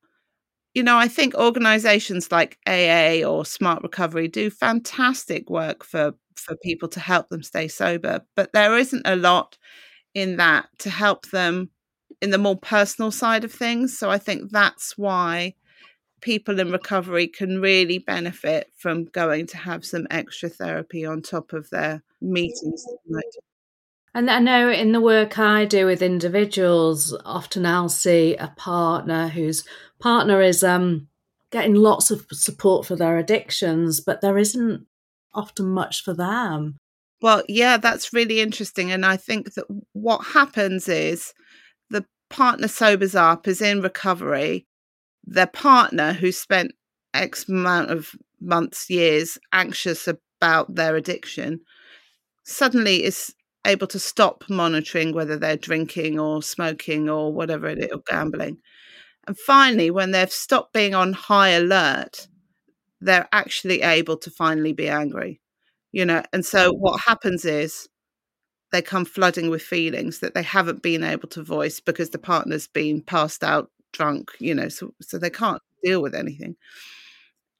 you 0.75 0.83
know, 0.83 0.97
I 0.97 1.09
think 1.09 1.35
organizations 1.35 2.33
like 2.33 2.59
AA 2.67 3.25
or 3.25 3.45
Smart 3.45 3.83
Recovery 3.83 4.29
do 4.29 4.51
fantastic 4.51 5.51
work 5.51 5.85
for 5.85 6.15
for 6.37 6.57
people 6.57 6.89
to 6.89 7.01
help 7.01 7.29
them 7.29 7.43
stay 7.43 7.69
sober, 7.69 8.23
but 8.37 8.53
there 8.53 8.77
isn't 8.79 9.03
a 9.07 9.17
lot 9.17 9.59
in 10.15 10.37
that 10.37 10.69
to 10.79 10.91
help 10.91 11.31
them 11.31 11.71
in 12.21 12.31
the 12.31 12.39
more 12.39 12.57
personal 12.57 13.11
side 13.11 13.45
of 13.45 13.53
things. 13.53 13.97
So 13.99 14.11
I 14.11 14.19
think 14.19 14.51
that's 14.51 14.97
why 14.97 15.55
people 16.23 16.61
in 16.61 16.73
recovery 16.73 17.27
can 17.29 17.61
really 17.61 17.99
benefit 17.99 18.73
from 18.77 19.05
going 19.07 19.47
to 19.49 19.57
have 19.59 19.85
some 19.85 20.07
extra 20.11 20.49
therapy 20.49 21.05
on 21.05 21.23
top 21.23 21.53
of 21.53 21.69
their 21.71 22.03
meetings. 22.21 22.85
And 24.15 24.31
I 24.31 24.41
know 24.41 24.71
in 24.71 24.93
the 24.93 25.01
work 25.01 25.39
I 25.39 25.65
do 25.65 25.87
with 25.87 26.03
individuals, 26.03 27.17
often 27.25 27.65
I'll 27.65 27.89
see 27.89 28.37
a 28.37 28.53
partner 28.57 29.29
whose 29.29 29.65
partner 30.01 30.43
is 30.43 30.63
um, 30.63 31.09
getting 31.51 31.75
lots 31.75 32.11
of 32.11 32.27
support 32.31 32.87
for 32.87 32.95
their 32.95 33.17
addictions, 33.17 34.01
but 34.01 34.21
there 34.21 34.37
isn't 34.37 34.87
often 35.33 35.67
much 35.67 36.03
for 36.03 36.13
them. 36.13 36.77
Well, 37.23 37.43
yeah, 37.49 37.79
that's 37.79 38.13
really 38.13 38.41
interesting. 38.41 38.91
And 38.91 39.07
I 39.07 39.17
think 39.17 39.55
that 39.55 39.65
what 39.93 40.27
happens 40.27 40.89
is 40.89 41.33
the 41.89 42.05
partner 42.29 42.69
sobers 42.69 43.15
up, 43.15 43.49
is 43.49 43.63
in 43.63 43.81
recovery. 43.81 44.67
Their 45.25 45.47
partner, 45.47 46.13
who 46.13 46.33
spent 46.33 46.73
X 47.15 47.49
amount 47.49 47.91
of 47.91 48.11
months, 48.41 48.91
years 48.91 49.39
anxious 49.53 50.09
about 50.09 50.75
their 50.75 50.97
addiction, 50.97 51.61
suddenly 52.43 53.05
is 53.05 53.33
able 53.67 53.87
to 53.89 53.99
stop 53.99 54.45
monitoring 54.49 55.13
whether 55.13 55.37
they're 55.37 55.57
drinking 55.57 56.19
or 56.19 56.43
smoking 56.43 57.09
or 57.09 57.33
whatever 57.33 57.69
it 57.69 57.79
is, 57.79 57.93
or 57.93 58.03
gambling. 58.07 58.59
And 59.27 59.39
finally, 59.39 59.91
when 59.91 60.11
they've 60.11 60.33
stopped 60.33 60.73
being 60.73 60.95
on 60.95 61.13
high 61.13 61.51
alert, 61.51 62.27
they're 63.01 63.29
actually 63.33 63.83
able 63.83 64.17
to 64.17 64.31
finally 64.31 64.73
be 64.73 64.89
angry 64.89 65.41
you 65.93 66.05
know 66.05 66.23
and 66.33 66.45
so 66.45 66.73
what 66.73 67.01
happens 67.01 67.45
is 67.45 67.89
they 68.73 68.83
come 68.83 69.05
flooding 69.05 69.51
with 69.51 69.63
feelings 69.63 70.21
that 70.21 70.35
they 70.35 70.43
haven't 70.43 70.83
been 70.83 71.05
able 71.05 71.29
to 71.29 71.43
voice 71.43 71.79
because 71.79 72.11
the 72.11 72.19
partner's 72.19 72.67
been 72.67 73.01
passed 73.03 73.45
out 73.45 73.71
drunk 73.93 74.31
you 74.41 74.55
know 74.55 74.69
so 74.69 74.93
so 75.01 75.19
they 75.19 75.31
can't 75.31 75.63
deal 75.85 76.03
with 76.03 76.15
anything 76.15 76.57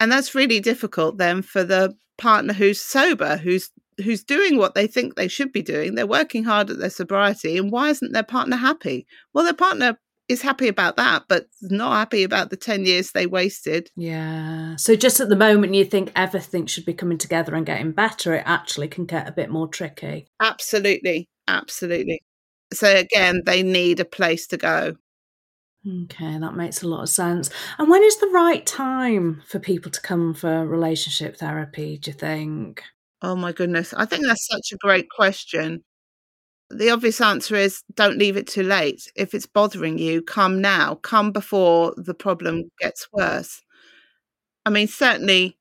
and 0.01 0.11
that's 0.11 0.35
really 0.35 0.59
difficult 0.59 1.19
then 1.19 1.43
for 1.43 1.63
the 1.63 1.95
partner 2.19 2.53
who's 2.53 2.81
sober 2.81 3.37
who's 3.37 3.71
who's 3.99 4.25
doing 4.25 4.57
what 4.57 4.75
they 4.75 4.87
think 4.87 5.15
they 5.15 5.29
should 5.29 5.53
be 5.53 5.63
doing 5.63 5.95
they're 5.95 6.07
working 6.07 6.45
hard 6.45 6.71
at 6.71 6.79
their 6.79 6.91
sobriety 6.91 7.59
and 7.59 7.71
why 7.71 7.91
isn't 7.91 8.13
their 8.13 8.23
partner 8.23 8.57
happy 8.57 9.07
well 9.33 9.45
their 9.45 9.55
partner 9.55 9.97
is 10.29 10.43
happy 10.43 10.69
about 10.69 10.97
that, 10.97 11.25
but 11.29 11.47
not 11.61 11.95
happy 11.95 12.23
about 12.25 12.51
the 12.51 12.57
10 12.57 12.85
years 12.85 13.11
they 13.11 13.27
wasted. 13.27 13.91
Yeah. 13.97 14.77
So 14.77 14.97
just 14.97 15.21
at 15.21 15.29
the 15.29 15.37
moment 15.37 15.75
you 15.75 15.85
think 15.85 16.13
everything 16.17 16.67
should 16.67 16.85
be 16.85 16.95
coming 16.95 17.19
together 17.19 17.55
and 17.55 17.67
getting 17.67 17.93
better, 17.93 18.35
it 18.35 18.45
actually 18.47 18.89
can 18.89 19.05
get 19.05 19.29
a 19.29 19.33
bit 19.33 19.51
more 19.51 19.69
tricky. 19.69 20.27
Absolutely. 20.41 21.29
Absolutely. 21.49 22.23
So 22.73 22.97
again, 22.97 23.43
they 23.45 23.63
need 23.63 24.01
a 24.01 24.05
place 24.05 24.47
to 24.49 24.57
go. 24.57 24.95
Okay, 26.05 26.39
that 26.39 26.55
makes 26.55 26.83
a 26.83 26.89
lot 26.89 27.03
of 27.03 27.09
sense. 27.09 27.51
And 27.77 27.91
when 27.91 28.05
is 28.05 28.19
the 28.19 28.29
right 28.29 28.65
time 28.65 29.43
for 29.47 29.59
people 29.59 29.91
to 29.91 30.01
come 30.01 30.33
for 30.33 30.65
relationship 30.65 31.37
therapy, 31.37 31.99
do 31.99 32.13
you 32.13 32.17
think? 32.17 32.83
Oh 33.23 33.37
my 33.37 33.53
goodness. 33.53 33.95
I 33.95 34.05
think 34.05 34.27
that's 34.27 34.47
such 34.47 34.73
a 34.73 34.77
great 34.79 35.09
question 35.11 35.83
the 36.71 36.91
obvious 36.91 37.21
answer 37.21 37.55
is 37.55 37.83
don't 37.95 38.19
leave 38.19 38.37
it 38.37 38.47
too 38.47 38.63
late. 38.63 39.11
If 39.15 39.35
it's 39.35 39.47
bothering 39.47 39.99
you, 39.99 40.23
come 40.23 40.61
now, 40.61 40.97
come 40.97 41.31
before 41.31 41.95
the 41.97 42.15
problem 42.15 42.71
gets 42.81 43.07
worse. 43.13 43.63
I 44.65 44.71
mean, 44.71 44.89
certainly 44.89 45.59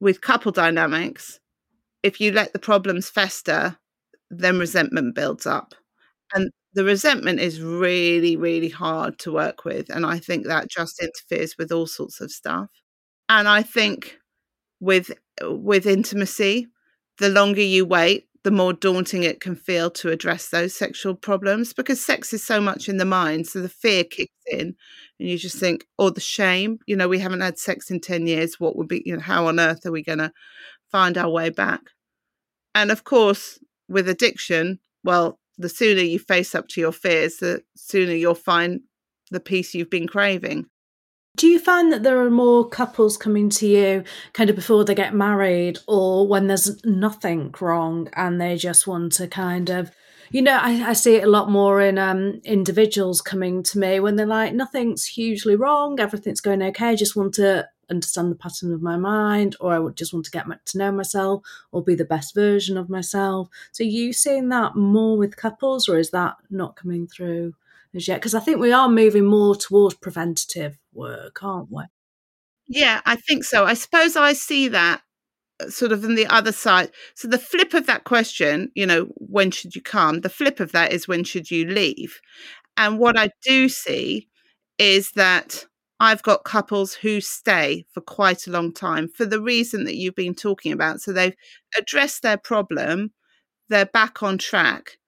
with 0.00 0.20
couple 0.20 0.52
dynamics, 0.52 1.40
if 2.02 2.20
you 2.20 2.32
let 2.32 2.52
the 2.52 2.58
problems 2.60 3.10
fester, 3.10 3.78
then 4.30 4.58
resentment 4.58 5.14
builds 5.14 5.46
up. 5.46 5.74
And 6.34 6.50
the 6.74 6.84
resentment 6.84 7.40
is 7.40 7.60
really, 7.62 8.36
really 8.36 8.68
hard 8.70 9.18
to 9.20 9.32
work 9.32 9.64
with. 9.64 9.90
And 9.90 10.06
I 10.06 10.18
think 10.18 10.46
that 10.46 10.70
just 10.70 11.02
interferes 11.02 11.56
with 11.58 11.72
all 11.72 11.86
sorts 11.86 12.20
of 12.20 12.30
stuff. 12.32 12.68
And 13.28 13.48
I 13.48 13.62
think 13.62 14.18
with 14.80 15.12
with 15.42 15.86
intimacy, 15.86 16.68
the 17.18 17.28
longer 17.28 17.62
you 17.62 17.84
wait, 17.84 18.28
the 18.44 18.50
more 18.52 18.72
daunting 18.72 19.24
it 19.24 19.40
can 19.40 19.56
feel 19.56 19.90
to 19.90 20.10
address 20.10 20.50
those 20.50 20.72
sexual 20.72 21.16
problems 21.16 21.72
because 21.72 22.04
sex 22.04 22.32
is 22.32 22.44
so 22.44 22.60
much 22.60 22.88
in 22.88 22.96
the 22.96 23.04
mind. 23.04 23.46
So 23.46 23.60
the 23.60 23.68
fear 23.68 24.04
kicks 24.04 24.32
in 24.46 24.76
and 25.18 25.28
you 25.28 25.36
just 25.36 25.58
think, 25.58 25.84
or 25.98 26.12
the 26.12 26.20
shame, 26.20 26.78
you 26.86 26.94
know, 26.94 27.08
we 27.08 27.18
haven't 27.18 27.40
had 27.40 27.58
sex 27.58 27.90
in 27.90 28.00
10 28.00 28.28
years. 28.28 28.60
What 28.60 28.76
would 28.76 28.86
be, 28.86 29.02
you 29.04 29.14
know, 29.14 29.22
how 29.22 29.48
on 29.48 29.58
earth 29.58 29.84
are 29.84 29.90
we 29.90 30.04
going 30.04 30.18
to 30.18 30.30
find 30.92 31.18
our 31.18 31.28
way 31.28 31.50
back? 31.50 31.80
And 32.74 32.92
of 32.92 33.02
course, 33.02 33.58
with 33.88 34.08
addiction, 34.08 34.78
well, 35.02 35.40
the 35.58 35.68
sooner 35.68 36.02
you 36.02 36.18
face 36.18 36.54
up 36.54 36.68
to 36.68 36.80
your 36.80 36.92
fears, 36.92 37.38
the 37.38 37.62
sooner 37.74 38.12
you'll 38.12 38.34
find 38.34 38.80
the 39.30 39.40
peace 39.40 39.74
you've 39.74 39.90
been 39.90 40.06
craving. 40.06 40.66
Do 41.36 41.46
you 41.46 41.58
find 41.58 41.92
that 41.92 42.02
there 42.02 42.18
are 42.20 42.30
more 42.30 42.68
couples 42.68 43.16
coming 43.16 43.50
to 43.50 43.66
you 43.66 44.04
kind 44.32 44.48
of 44.50 44.56
before 44.56 44.84
they 44.84 44.94
get 44.94 45.14
married 45.14 45.78
or 45.86 46.26
when 46.26 46.46
there's 46.46 46.84
nothing 46.84 47.54
wrong 47.60 48.08
and 48.14 48.40
they 48.40 48.56
just 48.56 48.86
want 48.86 49.12
to 49.14 49.28
kind 49.28 49.70
of 49.70 49.92
you 50.30 50.42
know, 50.42 50.58
I, 50.60 50.90
I 50.90 50.92
see 50.92 51.16
it 51.16 51.24
a 51.24 51.30
lot 51.30 51.50
more 51.50 51.80
in 51.80 51.98
um, 51.98 52.40
individuals 52.44 53.20
coming 53.20 53.62
to 53.64 53.78
me 53.78 54.00
when 54.00 54.16
they're 54.16 54.26
like, 54.26 54.54
nothing's 54.54 55.04
hugely 55.04 55.54
wrong, 55.54 56.00
everything's 56.00 56.40
going 56.40 56.62
okay. 56.62 56.88
I 56.88 56.96
just 56.96 57.14
want 57.14 57.34
to 57.34 57.68
understand 57.88 58.32
the 58.32 58.36
pattern 58.36 58.72
of 58.72 58.82
my 58.82 58.96
mind, 58.96 59.54
or 59.60 59.72
I 59.72 59.92
just 59.92 60.12
want 60.12 60.24
to 60.24 60.30
get 60.30 60.46
to 60.66 60.78
know 60.78 60.90
myself 60.90 61.42
or 61.70 61.82
be 61.82 61.94
the 61.94 62.04
best 62.04 62.34
version 62.34 62.76
of 62.76 62.90
myself. 62.90 63.48
So, 63.70 63.84
you 63.84 64.12
seeing 64.12 64.48
that 64.48 64.74
more 64.74 65.16
with 65.16 65.36
couples, 65.36 65.88
or 65.88 65.98
is 65.98 66.10
that 66.10 66.34
not 66.50 66.76
coming 66.76 67.06
through 67.06 67.54
as 67.94 68.08
yet? 68.08 68.16
Because 68.16 68.34
I 68.34 68.40
think 68.40 68.58
we 68.58 68.72
are 68.72 68.88
moving 68.88 69.26
more 69.26 69.54
towards 69.54 69.94
preventative 69.94 70.76
work, 70.96 71.42
aren't 71.44 71.70
we? 71.72 71.84
Yeah, 72.68 73.00
I 73.06 73.16
think 73.16 73.44
so. 73.44 73.64
I 73.64 73.74
suppose 73.74 74.16
I 74.16 74.32
see 74.32 74.68
that 74.68 75.02
uh, 75.60 75.70
sort 75.70 75.92
of 75.92 76.04
on 76.04 76.16
the 76.16 76.26
other 76.26 76.52
side. 76.52 76.90
So 77.14 77.28
the 77.28 77.38
flip 77.38 77.74
of 77.74 77.86
that 77.86 78.04
question, 78.04 78.70
you 78.74 78.86
know, 78.86 79.06
when 79.16 79.50
should 79.52 79.76
you 79.76 79.82
come? 79.82 80.20
The 80.22 80.28
flip 80.30 80.60
of 80.60 80.72
that 80.72 80.92
is 80.92 81.08
when 81.08 81.24
should 81.24 81.50
you 81.50 81.66
leave? 81.66 82.20
And 82.76 82.98
what 82.98 83.18
I 83.18 83.30
do 83.44 83.68
see 83.68 84.28
is 84.78 85.12
that 85.12 85.64
I've 86.00 86.22
got 86.22 86.44
couples 86.44 86.94
who 86.94 87.20
stay 87.20 87.86
for 87.92 88.00
quite 88.02 88.46
a 88.46 88.50
long 88.50 88.72
time 88.72 89.08
for 89.08 89.24
the 89.26 89.40
reason 89.40 89.84
that 89.84 89.96
you've 89.96 90.14
been 90.16 90.34
talking 90.34 90.72
about. 90.72 91.00
So 91.00 91.12
they've 91.12 91.36
addressed 91.78 92.22
their 92.22 92.36
problem, 92.36 93.12
they're 93.70 93.86
back 93.86 94.22
on 94.22 94.38
track, 94.38 94.98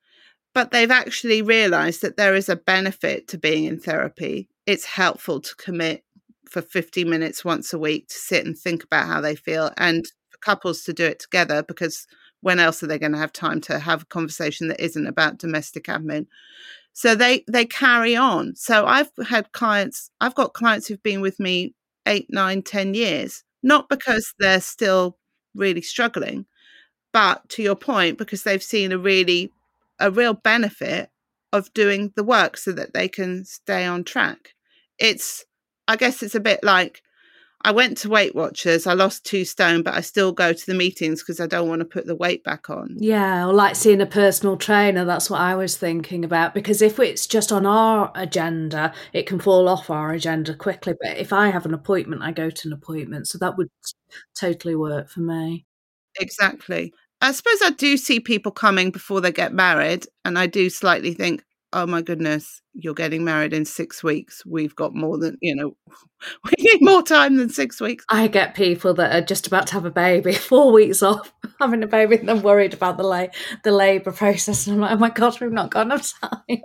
but 0.55 0.71
they've 0.73 0.91
actually 0.91 1.43
realized 1.43 2.03
that 2.03 2.17
there 2.17 2.35
is 2.35 2.49
a 2.49 2.57
benefit 2.57 3.29
to 3.29 3.39
being 3.39 3.65
in 3.65 3.79
therapy. 3.81 4.49
It's 4.69 4.85
helpful 4.85 5.41
to 5.41 5.57
commit 5.57 6.05
for 6.47 6.61
50 6.61 7.03
minutes 7.07 7.43
once 7.43 7.73
a 7.73 7.79
week 7.79 8.09
to 8.09 8.15
sit 8.15 8.45
and 8.45 8.55
think 8.55 8.85
about 8.85 9.07
how 9.07 9.23
they 9.23 9.35
feel 9.35 9.71
and 9.79 10.05
for 10.29 10.37
couples 10.43 10.83
to 10.83 10.93
do 10.93 11.07
it 11.07 11.19
together 11.21 11.63
because 11.63 12.07
when 12.43 12.61
else 12.61 12.83
are 12.83 12.87
they 12.87 12.99
going 12.99 13.13
to 13.13 13.19
have 13.19 13.33
time 13.33 13.63
to 13.63 13.79
have 13.79 14.03
a 14.03 14.13
conversation 14.19 14.69
that 14.69 14.79
isn't 14.79 15.07
about 15.07 15.39
domestic 15.39 15.85
admin? 15.85 16.27
So 16.93 17.15
they 17.15 17.45
they 17.51 17.65
carry 17.65 18.15
on. 18.15 18.57
So 18.57 18.85
i've 18.85 19.11
had 19.27 19.53
clients 19.53 20.11
i've 20.21 20.35
got 20.35 20.53
clients 20.53 20.87
who've 20.87 21.03
been 21.03 21.23
with 21.23 21.41
me 21.41 21.75
eight 22.07 22.27
nine 22.29 22.61
ten 22.63 22.93
years 22.93 23.45
not 23.63 23.89
because 23.89 24.35
they're 24.39 24.61
still 24.61 25.17
really 25.55 25.81
struggling 25.83 26.45
but 27.15 27.49
to 27.51 27.63
your 27.63 27.77
point 27.77 28.19
because 28.19 28.43
they've 28.43 28.63
seen 28.63 28.93
a 28.93 28.99
really 28.99 29.51
a 29.99 30.11
real 30.11 30.35
benefit 30.35 31.11
of 31.55 31.73
doing 31.75 32.13
the 32.17 32.25
work 32.25 32.59
so 32.59 32.73
that 32.73 32.93
they 32.95 33.09
can 33.09 33.47
stay 33.47 33.87
on 33.87 34.05
track 34.05 34.55
it's 34.99 35.45
i 35.87 35.97
guess 35.97 36.23
it's 36.23 36.35
a 36.35 36.41
bit 36.41 36.63
like 36.63 37.03
I 37.63 37.73
went 37.73 37.99
to 37.99 38.09
Weight 38.09 38.37
Watchers. 38.37 38.87
I 38.87 38.93
lost 38.93 39.25
two 39.25 39.45
stone, 39.45 39.83
but 39.83 39.95
I 39.95 40.01
still 40.01 40.31
go 40.31 40.53
to 40.53 40.67
the 40.67 40.75
meetings 40.75 41.23
because 41.23 41.41
I 41.41 41.47
don't 41.47 41.69
want 41.69 41.81
to 41.81 41.85
put 41.85 42.07
the 42.07 42.15
weight 42.15 42.45
back 42.45 42.71
on. 42.71 42.97
Yeah, 42.99 43.47
or 43.47 43.53
like 43.53 43.75
seeing 43.75 44.01
a 44.01 44.07
personal 44.07 44.57
trainer. 44.57 45.05
That's 45.05 45.29
what 45.29 45.41
I 45.41 45.57
was 45.57 45.77
thinking 45.77 46.25
about. 46.25 46.55
Because 46.55 46.81
if 46.81 47.01
it's 47.01 47.27
just 47.27 47.51
on 47.51 47.67
our 47.67 48.13
agenda, 48.15 48.95
it 49.13 49.27
can 49.27 49.41
fall 49.41 49.69
off 49.69 49.91
our 49.91 50.13
agenda 50.13 50.55
quickly. 50.55 50.95
But 51.01 51.17
if 51.17 51.33
I 51.33 51.49
have 51.49 51.67
an 51.67 51.75
appointment, 51.75 52.23
I 52.23 52.31
go 52.31 52.49
to 52.49 52.69
an 52.69 52.73
appointment. 52.73 53.27
So 53.27 53.39
that 53.39 53.59
would 53.59 53.71
totally 54.39 54.77
work 54.77 55.09
for 55.09 55.21
me. 55.21 55.67
Exactly. 56.21 56.93
I 57.21 57.33
suppose 57.33 57.61
I 57.65 57.71
do 57.71 57.97
see 57.97 58.21
people 58.21 58.53
coming 58.53 58.93
before 58.93 59.21
they 59.21 59.33
get 59.33 59.53
married, 59.53 60.07
and 60.25 60.39
I 60.39 60.47
do 60.47 60.71
slightly 60.71 61.13
think, 61.13 61.43
oh 61.73 61.87
my 61.87 62.03
goodness, 62.03 62.63
you're 62.73 62.95
getting 62.95 63.25
married 63.25 63.53
in 63.53 63.65
six 63.65 64.03
weeks. 64.03 64.43
We've 64.47 64.75
got 64.75 64.95
more 64.95 65.19
than, 65.19 65.37
you 65.41 65.55
know, 65.55 65.77
we 66.45 66.53
need 66.59 66.79
more 66.81 67.03
time 67.03 67.37
than 67.37 67.51
six 67.51 67.81
weeks. 67.81 68.05
I 68.09 68.29
get 68.29 68.55
people 68.55 68.95
that 68.95 69.15
are 69.15 69.25
just 69.25 69.47
about 69.47 69.67
to 69.69 69.75
have 69.75 69.85
a 69.85 69.91
baby, 69.91 70.33
four 70.35 70.73
weeks 70.73 71.03
off 71.03 71.33
having 71.61 71.83
a 71.83 71.87
baby, 71.87 72.17
and 72.17 72.29
they're 72.29 72.37
worried 72.37 72.75
about 72.75 72.97
the 72.97 73.05
la- 73.05 73.27
the 73.65 73.73
labour 73.73 74.13
process. 74.13 74.67
And 74.67 74.77
I'm 74.77 74.81
like, 74.81 74.93
oh 74.93 74.99
my 74.99 75.11
God, 75.11 75.41
we've 75.41 75.53
not 75.53 75.71
got 75.71 75.87
enough 75.87 76.13
time. 76.21 76.63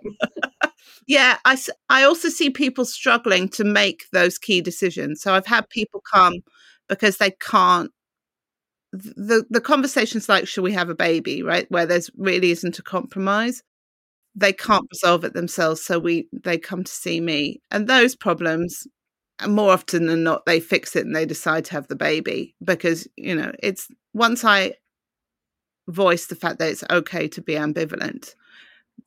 yeah, 1.07 1.37
I, 1.45 1.57
I 1.89 2.03
also 2.03 2.29
see 2.29 2.49
people 2.49 2.85
struggling 2.85 3.49
to 3.49 3.63
make 3.63 4.05
those 4.13 4.37
key 4.37 4.61
decisions. 4.61 5.21
So 5.21 5.33
I've 5.33 5.47
had 5.47 5.69
people 5.69 6.01
come 6.13 6.35
because 6.87 7.17
they 7.17 7.31
can't 7.31 7.91
the 8.91 9.43
the 9.49 9.61
conversations 9.61 10.29
like 10.29 10.47
should 10.47 10.61
we 10.61 10.71
have 10.71 10.87
a 10.87 10.93
baby 10.93 11.41
right 11.41 11.65
where 11.71 11.87
there's 11.87 12.11
really 12.15 12.51
isn't 12.51 12.77
a 12.77 12.83
compromise 12.83 13.63
they 14.35 14.53
can't 14.53 14.87
resolve 14.91 15.23
it 15.23 15.33
themselves 15.33 15.83
so 15.83 15.99
we 15.99 16.27
they 16.43 16.57
come 16.57 16.83
to 16.83 16.91
see 16.91 17.21
me 17.21 17.61
and 17.71 17.87
those 17.87 18.15
problems 18.15 18.87
more 19.47 19.71
often 19.71 20.05
than 20.07 20.23
not 20.23 20.45
they 20.45 20.59
fix 20.59 20.95
it 20.95 21.05
and 21.05 21.15
they 21.15 21.25
decide 21.25 21.65
to 21.65 21.73
have 21.73 21.87
the 21.87 21.95
baby 21.95 22.55
because 22.63 23.07
you 23.17 23.35
know 23.35 23.51
it's 23.61 23.87
once 24.13 24.43
i 24.43 24.73
voice 25.87 26.27
the 26.27 26.35
fact 26.35 26.59
that 26.59 26.69
it's 26.69 26.83
okay 26.89 27.27
to 27.27 27.41
be 27.41 27.53
ambivalent 27.53 28.35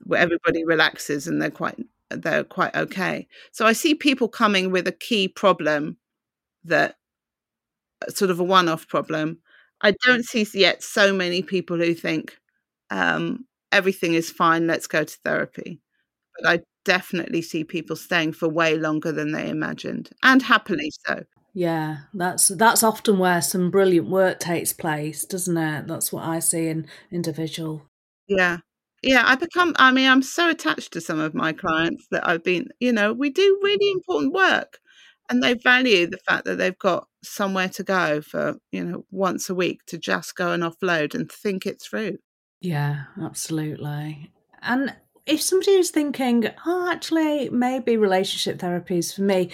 where 0.05 0.21
everybody 0.21 0.65
relaxes 0.65 1.27
and 1.27 1.41
they're 1.41 1.51
quite 1.51 1.79
they're 2.11 2.45
quite 2.45 2.75
okay. 2.77 3.27
So 3.53 3.67
i 3.67 3.73
see 3.73 3.95
people 3.95 4.29
coming 4.29 4.71
with 4.71 4.87
a 4.87 4.93
key 4.93 5.29
problem 5.29 5.97
that 6.65 6.97
uh, 8.07 8.11
sort 8.11 8.31
of 8.31 8.41
a 8.41 8.45
one-off 8.45 8.89
problem. 8.89 9.39
I 9.81 9.93
don't 10.05 10.25
see 10.25 10.47
yet 10.55 10.83
so 10.83 11.12
many 11.12 11.43
people 11.43 11.77
who 11.77 11.95
think 11.95 12.37
um, 12.91 13.47
everything 13.72 14.14
is 14.14 14.31
fine, 14.31 14.66
let's 14.66 14.87
go 14.87 15.05
to 15.05 15.18
therapy. 15.24 15.81
But 16.38 16.48
I 16.50 16.61
definitely 16.85 17.42
see 17.42 17.64
people 17.64 17.96
staying 17.96 18.33
for 18.33 18.48
way 18.48 18.76
longer 18.76 19.12
than 19.12 19.33
they 19.33 19.48
imagined 19.48 20.11
and 20.22 20.42
happily 20.42 20.92
so. 21.07 21.24
Yeah, 21.55 21.98
that's 22.12 22.48
that's 22.48 22.83
often 22.83 23.18
where 23.18 23.40
some 23.40 23.70
brilliant 23.70 24.11
work 24.11 24.40
takes 24.40 24.72
place, 24.74 25.24
doesn't 25.24 25.57
it? 25.57 25.87
That's 25.87 26.12
what 26.12 26.24
I 26.24 26.38
see 26.38 26.68
in 26.68 26.87
individual. 27.11 27.88
Yeah. 28.29 28.59
Yeah, 29.02 29.22
I 29.24 29.37
become 29.37 29.74
I 29.79 29.90
mean, 29.92 30.09
I'm 30.09 30.22
so 30.22 30.50
attached 30.50 30.92
to 30.92 31.00
some 31.00 31.18
of 31.20 31.35
my 31.35 31.52
clients 31.52 32.07
that 32.11 32.29
I've 32.29 32.44
been, 32.44 32.68
you 32.81 32.92
know, 32.92 33.12
we 33.12 33.31
do 33.31 33.59
really 33.62 33.90
important 33.92 34.33
work 34.35 34.79
and 35.31 35.42
they 35.42 35.55
value 35.55 36.07
the 36.07 36.18
fact 36.18 36.44
that 36.44 36.57
they've 36.57 36.79
got 36.79 37.07
somewhere 37.22 37.68
to 37.70 37.83
go 37.83 38.20
for, 38.20 38.57
you 38.72 38.85
know, 38.85 39.05
once 39.11 39.48
a 39.50 39.55
week 39.55 39.81
to 39.87 39.98
just 39.98 40.37
go 40.37 40.52
and 40.52 40.62
offload 40.62 41.14
and 41.14 41.31
think 41.31 41.66
it 41.66 41.81
through. 41.81 42.18
Yeah, 42.61 43.05
absolutely. 43.21 44.33
And 44.62 44.95
if 45.27 45.42
somebody 45.42 45.73
is 45.73 45.90
thinking, 45.90 46.49
oh, 46.64 46.90
actually, 46.90 47.51
maybe 47.51 47.97
relationship 47.97 48.59
therapy 48.59 48.99
is 48.99 49.12
for 49.12 49.23
me, 49.23 49.51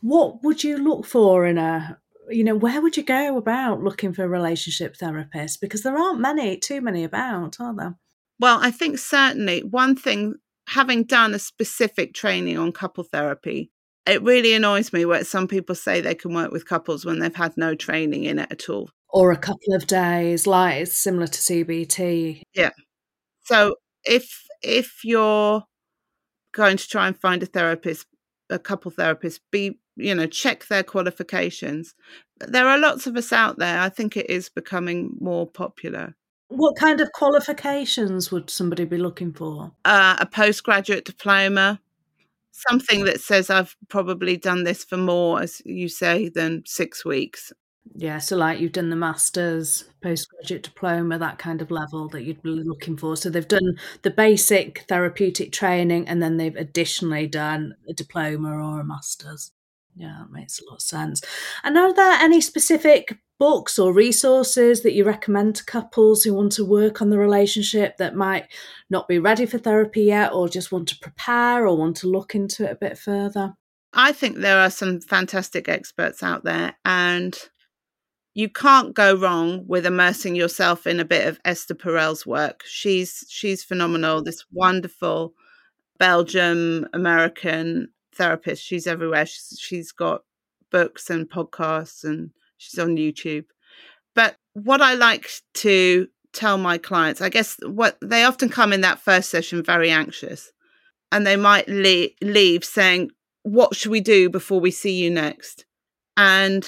what 0.00 0.42
would 0.42 0.64
you 0.64 0.78
look 0.78 1.06
for 1.06 1.46
in 1.46 1.58
a, 1.58 1.98
you 2.30 2.44
know, 2.44 2.54
where 2.54 2.80
would 2.80 2.96
you 2.96 3.02
go 3.02 3.36
about 3.36 3.82
looking 3.82 4.12
for 4.12 4.24
a 4.24 4.28
relationship 4.28 4.96
therapist? 4.96 5.60
Because 5.60 5.82
there 5.82 5.96
aren't 5.96 6.20
many, 6.20 6.56
too 6.56 6.80
many 6.80 7.04
about, 7.04 7.60
are 7.60 7.74
there? 7.74 7.96
Well, 8.40 8.58
I 8.60 8.70
think 8.70 8.98
certainly 8.98 9.60
one 9.60 9.94
thing, 9.94 10.34
having 10.68 11.04
done 11.04 11.34
a 11.34 11.38
specific 11.38 12.14
training 12.14 12.58
on 12.58 12.72
couple 12.72 13.04
therapy, 13.04 13.70
it 14.06 14.22
really 14.22 14.54
annoys 14.54 14.92
me 14.92 15.04
where 15.04 15.24
some 15.24 15.46
people 15.46 15.74
say 15.74 16.00
they 16.00 16.14
can 16.14 16.34
work 16.34 16.50
with 16.50 16.68
couples 16.68 17.04
when 17.04 17.18
they've 17.18 17.34
had 17.34 17.56
no 17.56 17.74
training 17.74 18.24
in 18.24 18.38
it 18.38 18.50
at 18.50 18.68
all 18.68 18.90
or 19.12 19.30
a 19.30 19.36
couple 19.36 19.74
of 19.74 19.86
days, 19.86 20.46
like 20.46 20.82
it's 20.82 20.96
similar 20.96 21.26
to 21.26 21.38
CBT. 21.38 22.42
Yeah. 22.54 22.70
So 23.44 23.76
if 24.04 24.44
if 24.62 25.04
you're 25.04 25.64
going 26.52 26.76
to 26.76 26.88
try 26.88 27.06
and 27.06 27.18
find 27.18 27.42
a 27.42 27.46
therapist, 27.46 28.06
a 28.50 28.58
couple 28.58 28.90
therapist, 28.90 29.40
be 29.50 29.78
you 29.96 30.14
know 30.14 30.26
check 30.26 30.66
their 30.66 30.82
qualifications. 30.82 31.94
There 32.40 32.66
are 32.66 32.78
lots 32.78 33.06
of 33.06 33.16
us 33.16 33.32
out 33.32 33.58
there. 33.58 33.80
I 33.80 33.88
think 33.88 34.16
it 34.16 34.28
is 34.30 34.48
becoming 34.48 35.16
more 35.20 35.46
popular. 35.46 36.16
What 36.48 36.76
kind 36.76 37.00
of 37.00 37.12
qualifications 37.12 38.30
would 38.30 38.50
somebody 38.50 38.84
be 38.84 38.98
looking 38.98 39.32
for? 39.32 39.72
Uh, 39.86 40.16
a 40.18 40.26
postgraduate 40.26 41.06
diploma, 41.06 41.80
something 42.50 43.04
that 43.04 43.20
says 43.22 43.48
I've 43.48 43.74
probably 43.88 44.36
done 44.36 44.64
this 44.64 44.84
for 44.84 44.98
more, 44.98 45.40
as 45.40 45.62
you 45.64 45.88
say, 45.88 46.28
than 46.28 46.62
six 46.66 47.06
weeks. 47.06 47.52
Yeah, 47.94 48.18
so 48.18 48.36
like 48.36 48.60
you've 48.60 48.72
done 48.72 48.90
the 48.90 48.96
master's, 48.96 49.84
postgraduate 50.02 50.62
diploma, 50.62 51.18
that 51.18 51.38
kind 51.38 51.60
of 51.60 51.70
level 51.70 52.08
that 52.08 52.22
you'd 52.22 52.42
be 52.42 52.50
looking 52.50 52.96
for. 52.96 53.16
So 53.16 53.28
they've 53.28 53.46
done 53.46 53.76
the 54.02 54.10
basic 54.10 54.84
therapeutic 54.88 55.52
training 55.52 56.08
and 56.08 56.22
then 56.22 56.36
they've 56.36 56.56
additionally 56.56 57.26
done 57.26 57.74
a 57.88 57.92
diploma 57.92 58.50
or 58.50 58.80
a 58.80 58.84
master's. 58.84 59.52
Yeah, 59.94 60.16
that 60.20 60.32
makes 60.32 60.58
a 60.58 60.64
lot 60.64 60.76
of 60.76 60.82
sense. 60.82 61.20
And 61.64 61.76
are 61.76 61.92
there 61.92 62.14
any 62.14 62.40
specific 62.40 63.18
books 63.38 63.78
or 63.78 63.92
resources 63.92 64.82
that 64.82 64.94
you 64.94 65.04
recommend 65.04 65.56
to 65.56 65.64
couples 65.64 66.22
who 66.22 66.32
want 66.32 66.52
to 66.52 66.64
work 66.64 67.02
on 67.02 67.10
the 67.10 67.18
relationship 67.18 67.96
that 67.98 68.14
might 68.14 68.46
not 68.88 69.06
be 69.08 69.18
ready 69.18 69.44
for 69.44 69.58
therapy 69.58 70.04
yet 70.04 70.32
or 70.32 70.48
just 70.48 70.72
want 70.72 70.88
to 70.88 70.98
prepare 70.98 71.66
or 71.66 71.76
want 71.76 71.96
to 71.96 72.06
look 72.06 72.34
into 72.34 72.64
it 72.64 72.72
a 72.72 72.76
bit 72.76 72.96
further? 72.96 73.54
I 73.92 74.12
think 74.12 74.38
there 74.38 74.58
are 74.58 74.70
some 74.70 75.00
fantastic 75.00 75.68
experts 75.68 76.22
out 76.22 76.44
there 76.44 76.74
and 76.84 77.38
you 78.34 78.48
can't 78.48 78.94
go 78.94 79.14
wrong 79.14 79.64
with 79.66 79.84
immersing 79.84 80.34
yourself 80.34 80.86
in 80.86 81.00
a 81.00 81.04
bit 81.04 81.26
of 81.26 81.40
Esther 81.44 81.74
Perel's 81.74 82.26
work. 82.26 82.62
She's 82.66 83.24
she's 83.28 83.62
phenomenal. 83.62 84.22
This 84.22 84.44
wonderful 84.52 85.34
Belgium 85.98 86.86
American 86.92 87.88
therapist. 88.14 88.64
She's 88.64 88.86
everywhere. 88.86 89.26
She's, 89.26 89.58
she's 89.60 89.92
got 89.92 90.22
books 90.70 91.10
and 91.10 91.28
podcasts 91.28 92.04
and 92.04 92.30
she's 92.56 92.78
on 92.78 92.96
YouTube. 92.96 93.44
But 94.14 94.36
what 94.54 94.80
I 94.80 94.94
like 94.94 95.30
to 95.54 96.08
tell 96.32 96.56
my 96.56 96.78
clients, 96.78 97.20
I 97.20 97.28
guess 97.28 97.56
what 97.64 97.98
they 98.02 98.24
often 98.24 98.48
come 98.48 98.72
in 98.72 98.80
that 98.80 98.98
first 98.98 99.30
session 99.30 99.62
very 99.62 99.90
anxious 99.90 100.50
and 101.10 101.26
they 101.26 101.36
might 101.36 101.68
leave, 101.68 102.12
leave 102.22 102.64
saying, 102.64 103.10
What 103.42 103.76
should 103.76 103.90
we 103.90 104.00
do 104.00 104.30
before 104.30 104.60
we 104.60 104.70
see 104.70 104.92
you 104.92 105.10
next? 105.10 105.66
And 106.16 106.66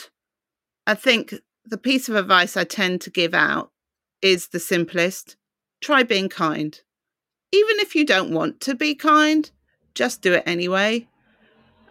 I 0.87 0.95
think 0.95 1.35
the 1.65 1.79
piece 1.79 2.09
of 2.09 2.17
advice 2.17 2.57
I 2.57 2.65
tend 2.65 3.01
to 3.03 3.11
give 3.11 3.35
out 3.35 3.71
is 4.23 4.49
the 4.49 4.61
simplest 4.61 5.37
try 5.83 6.03
being 6.03 6.29
kind. 6.29 6.81
Even 7.53 7.77
if 7.81 7.95
you 7.95 8.05
don't 8.07 8.33
want 8.33 8.61
to 8.63 8.75
be 8.75 8.95
kind, 8.95 9.51
just 9.95 10.23
do 10.23 10.35
it 10.35 10.45
anyway. 10.47 11.09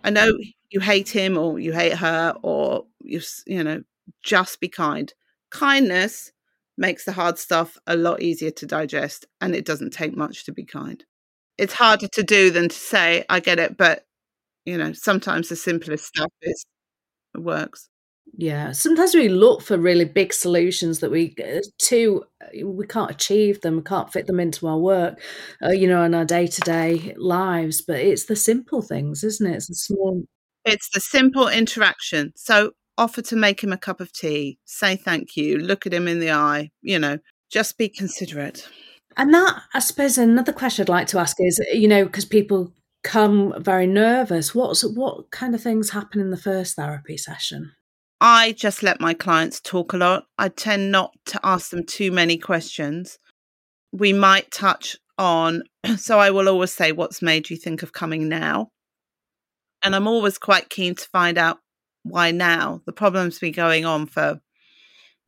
I 0.04 0.10
know 0.10 0.32
you 0.72 0.80
hate 0.80 1.10
him 1.10 1.38
or 1.38 1.60
you 1.60 1.74
hate 1.74 1.96
her 1.98 2.36
or 2.44 2.86
you 3.02 3.22
you 3.48 3.64
know 3.64 3.84
just 4.24 4.60
be 4.60 4.70
kind. 4.70 5.14
Kindness 5.52 6.32
makes 6.78 7.06
the 7.06 7.12
hard 7.14 7.38
stuff 7.40 7.78
a 7.88 7.96
lot 7.96 8.22
easier 8.22 8.52
to 8.52 8.66
digest 8.66 9.26
and 9.42 9.56
it 9.56 9.66
doesn't 9.66 9.92
take 9.94 10.16
much 10.18 10.46
to 10.46 10.52
be 10.54 10.66
kind. 10.66 11.06
It's 11.58 11.74
harder 11.74 12.08
to 12.10 12.24
do 12.24 12.52
than 12.52 12.70
to 12.70 12.76
say 12.76 13.26
I 13.30 13.40
get 13.40 13.60
it 13.60 13.78
but 13.78 14.06
you 14.66 14.78
know 14.78 14.94
sometimes 14.94 15.50
the 15.50 15.56
simplest 15.58 16.06
stuff 16.08 16.32
is 16.44 16.66
works. 17.38 17.90
Yeah, 18.36 18.72
sometimes 18.72 19.14
we 19.14 19.30
look 19.30 19.62
for 19.62 19.78
really 19.78 20.06
big 20.06 20.34
solutions 20.34 21.00
that 21.00 21.12
we 21.12 21.36
uh, 21.44 21.60
too 21.78 22.24
uh, 22.42 22.66
we 22.66 22.88
can't 22.88 23.12
achieve 23.12 23.62
them, 23.62 23.78
we 23.78 23.84
can't 23.84 24.12
fit 24.12 24.26
them 24.28 24.40
into 24.40 24.68
our 24.68 24.78
work, 24.80 25.22
uh, 25.64 25.70
you 25.70 25.88
know, 25.88 26.04
in 26.04 26.16
our 26.16 26.26
day 26.26 26.48
to 26.48 26.62
day 26.62 27.14
lives. 27.18 27.82
But 27.82 28.00
it's 28.00 28.26
the 28.26 28.36
simple 28.36 28.82
things, 28.82 29.24
isn't 29.24 29.46
it? 29.46 29.56
It's 29.56 29.68
the 29.68 29.76
small. 29.76 30.24
It's 30.66 30.90
the 30.94 31.00
simple 31.02 31.48
interaction. 31.48 32.32
So 32.36 32.72
offer 32.98 33.22
to 33.24 33.36
make 33.36 33.62
him 33.64 33.74
a 33.74 33.78
cup 33.78 34.00
of 34.00 34.12
tea, 34.14 34.58
say 34.66 34.96
thank 34.96 35.36
you, 35.36 35.58
look 35.58 35.86
at 35.86 35.94
him 35.94 36.08
in 36.08 36.20
the 36.20 36.32
eye, 36.32 36.70
you 36.82 36.98
know, 37.00 37.18
just 37.52 37.78
be 37.78 37.90
considerate. 37.90 38.68
And 39.18 39.34
that, 39.34 39.62
I 39.74 39.80
suppose, 39.80 40.18
another 40.18 40.54
question 40.54 40.84
I'd 40.84 40.90
like 40.90 41.08
to 41.08 41.20
ask 41.20 41.38
is, 41.40 41.60
you 41.72 41.88
know, 41.88 42.06
because 42.06 42.26
people 42.26 42.74
come 43.04 43.54
very 43.62 43.86
nervous. 43.86 44.56
What's 44.56 44.84
what 44.84 45.30
kind 45.32 45.54
of 45.54 45.62
things 45.62 45.92
happen 45.92 46.20
in 46.22 46.32
the 46.32 46.38
first 46.38 46.76
therapy 46.76 47.18
session? 47.18 47.74
I 48.26 48.54
just 48.54 48.84
let 48.84 49.02
my 49.02 49.14
clients 49.14 49.60
talk 49.60 49.92
a 49.92 49.98
lot. 49.98 50.28
I 50.38 50.48
tend 50.48 50.94
not 50.94 51.12
to 51.26 51.42
ask 51.44 51.72
them 51.72 51.86
too 51.86 52.10
many 52.10 52.38
questions. 52.38 53.20
We 53.92 54.14
might 54.14 54.50
touch 54.50 54.96
on, 55.18 55.64
so 55.98 56.20
I 56.20 56.32
will 56.32 56.48
always 56.48 56.72
say, 56.72 56.94
What's 56.94 57.22
made 57.22 57.50
you 57.50 57.58
think 57.58 57.84
of 57.84 57.92
coming 57.92 58.30
now? 58.30 58.70
And 59.84 59.94
I'm 59.94 60.08
always 60.08 60.38
quite 60.38 60.70
keen 60.70 60.96
to 60.96 61.10
find 61.10 61.38
out 61.38 61.58
why 62.04 62.32
now. 62.32 62.82
The 62.86 62.94
problem's 62.94 63.40
been 63.40 63.52
going 63.52 63.84
on 63.84 64.06
for 64.06 64.40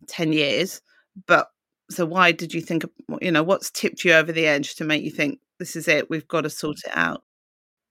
10 0.07 0.31
years, 0.31 0.81
but 1.27 1.49
so 1.91 2.05
why 2.05 2.31
did 2.31 2.53
you 2.53 2.61
think, 2.61 2.85
you 3.21 3.31
know, 3.31 3.43
what's 3.43 3.71
tipped 3.71 4.05
you 4.05 4.13
over 4.13 4.31
the 4.31 4.47
edge 4.47 4.75
to 4.75 4.85
make 4.85 5.03
you 5.03 5.11
think 5.11 5.39
this 5.59 5.75
is 5.75 5.89
it? 5.89 6.09
We've 6.09 6.29
got 6.29 6.41
to 6.41 6.49
sort 6.49 6.77
it 6.85 6.95
out. 6.95 7.23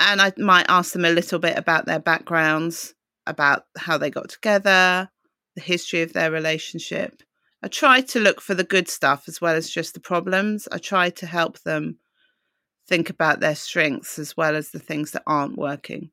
And 0.00 0.22
I 0.22 0.32
might 0.38 0.66
ask 0.70 0.94
them 0.94 1.04
a 1.04 1.10
little 1.10 1.38
bit 1.38 1.58
about 1.58 1.84
their 1.84 2.00
backgrounds, 2.00 2.94
about 3.26 3.64
how 3.76 3.98
they 3.98 4.10
got 4.10 4.28
together, 4.28 5.08
the 5.54 5.62
history 5.62 6.02
of 6.02 6.12
their 6.12 6.30
relationship. 6.30 7.22
I 7.62 7.68
try 7.68 8.02
to 8.02 8.20
look 8.20 8.40
for 8.40 8.54
the 8.54 8.64
good 8.64 8.88
stuff 8.88 9.24
as 9.26 9.40
well 9.40 9.54
as 9.54 9.70
just 9.70 9.94
the 9.94 10.00
problems. 10.00 10.68
I 10.70 10.78
try 10.78 11.10
to 11.10 11.26
help 11.26 11.60
them 11.60 11.98
think 12.86 13.08
about 13.08 13.40
their 13.40 13.54
strengths 13.54 14.18
as 14.18 14.36
well 14.36 14.54
as 14.56 14.70
the 14.70 14.78
things 14.78 15.12
that 15.12 15.22
aren't 15.26 15.56
working. 15.56 16.10